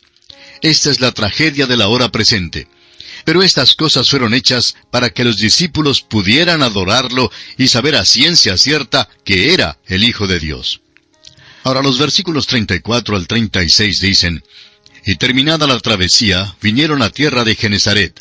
Esta 0.61 0.91
es 0.91 0.99
la 0.99 1.11
tragedia 1.11 1.65
de 1.65 1.77
la 1.77 1.87
hora 1.87 2.09
presente. 2.09 2.67
Pero 3.25 3.43
estas 3.43 3.75
cosas 3.75 4.09
fueron 4.09 4.33
hechas 4.33 4.75
para 4.91 5.09
que 5.09 5.23
los 5.23 5.37
discípulos 5.37 6.01
pudieran 6.01 6.63
adorarlo 6.63 7.31
y 7.57 7.67
saber 7.67 7.95
a 7.95 8.05
ciencia 8.05 8.57
cierta 8.57 9.09
que 9.23 9.53
era 9.53 9.77
el 9.87 10.03
Hijo 10.03 10.27
de 10.27 10.39
Dios. 10.39 10.81
Ahora 11.63 11.81
los 11.81 11.97
versículos 11.97 12.47
34 12.47 13.15
al 13.15 13.27
36 13.27 13.99
dicen, 13.99 14.43
Y 15.05 15.15
terminada 15.15 15.67
la 15.67 15.79
travesía, 15.79 16.55
vinieron 16.61 17.01
a 17.01 17.09
tierra 17.09 17.43
de 17.43 17.55
Genezaret. 17.55 18.19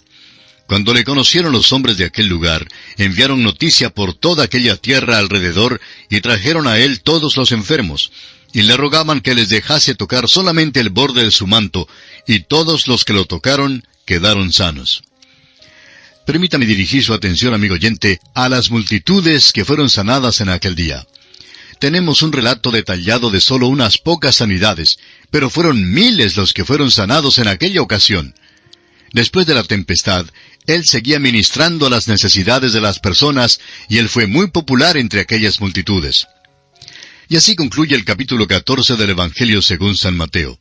Cuando 0.68 0.92
le 0.92 1.02
conocieron 1.02 1.52
los 1.52 1.72
hombres 1.72 1.96
de 1.96 2.04
aquel 2.04 2.26
lugar, 2.26 2.68
enviaron 2.98 3.42
noticia 3.42 3.88
por 3.88 4.12
toda 4.12 4.44
aquella 4.44 4.76
tierra 4.76 5.16
alrededor 5.16 5.80
y 6.10 6.20
trajeron 6.20 6.66
a 6.66 6.76
él 6.76 7.00
todos 7.00 7.38
los 7.38 7.52
enfermos, 7.52 8.12
y 8.52 8.60
le 8.60 8.76
rogaban 8.76 9.22
que 9.22 9.34
les 9.34 9.48
dejase 9.48 9.94
tocar 9.94 10.28
solamente 10.28 10.78
el 10.80 10.90
borde 10.90 11.24
de 11.24 11.30
su 11.30 11.46
manto, 11.46 11.88
y 12.26 12.40
todos 12.40 12.86
los 12.86 13.06
que 13.06 13.14
lo 13.14 13.24
tocaron 13.24 13.82
quedaron 14.04 14.52
sanos. 14.52 15.04
Permítame 16.26 16.66
dirigir 16.66 17.02
su 17.02 17.14
atención, 17.14 17.54
amigo 17.54 17.76
oyente, 17.76 18.20
a 18.34 18.50
las 18.50 18.70
multitudes 18.70 19.54
que 19.54 19.64
fueron 19.64 19.88
sanadas 19.88 20.42
en 20.42 20.50
aquel 20.50 20.74
día. 20.74 21.06
Tenemos 21.78 22.20
un 22.20 22.30
relato 22.30 22.70
detallado 22.70 23.30
de 23.30 23.40
solo 23.40 23.68
unas 23.68 23.96
pocas 23.96 24.36
sanidades, 24.36 24.98
pero 25.30 25.48
fueron 25.48 25.90
miles 25.90 26.36
los 26.36 26.52
que 26.52 26.66
fueron 26.66 26.90
sanados 26.90 27.38
en 27.38 27.48
aquella 27.48 27.80
ocasión. 27.80 28.34
Después 29.12 29.46
de 29.46 29.54
la 29.54 29.62
tempestad, 29.64 30.26
él 30.68 30.84
seguía 30.84 31.18
ministrando 31.18 31.86
a 31.86 31.90
las 31.90 32.08
necesidades 32.08 32.74
de 32.74 32.82
las 32.82 32.98
personas 32.98 33.58
y 33.88 33.96
él 33.96 34.08
fue 34.10 34.26
muy 34.26 34.48
popular 34.48 34.98
entre 34.98 35.20
aquellas 35.20 35.60
multitudes. 35.60 36.28
Y 37.26 37.36
así 37.36 37.56
concluye 37.56 37.96
el 37.96 38.04
capítulo 38.04 38.46
14 38.46 38.96
del 38.96 39.10
Evangelio 39.10 39.62
según 39.62 39.96
San 39.96 40.16
Mateo. 40.16 40.60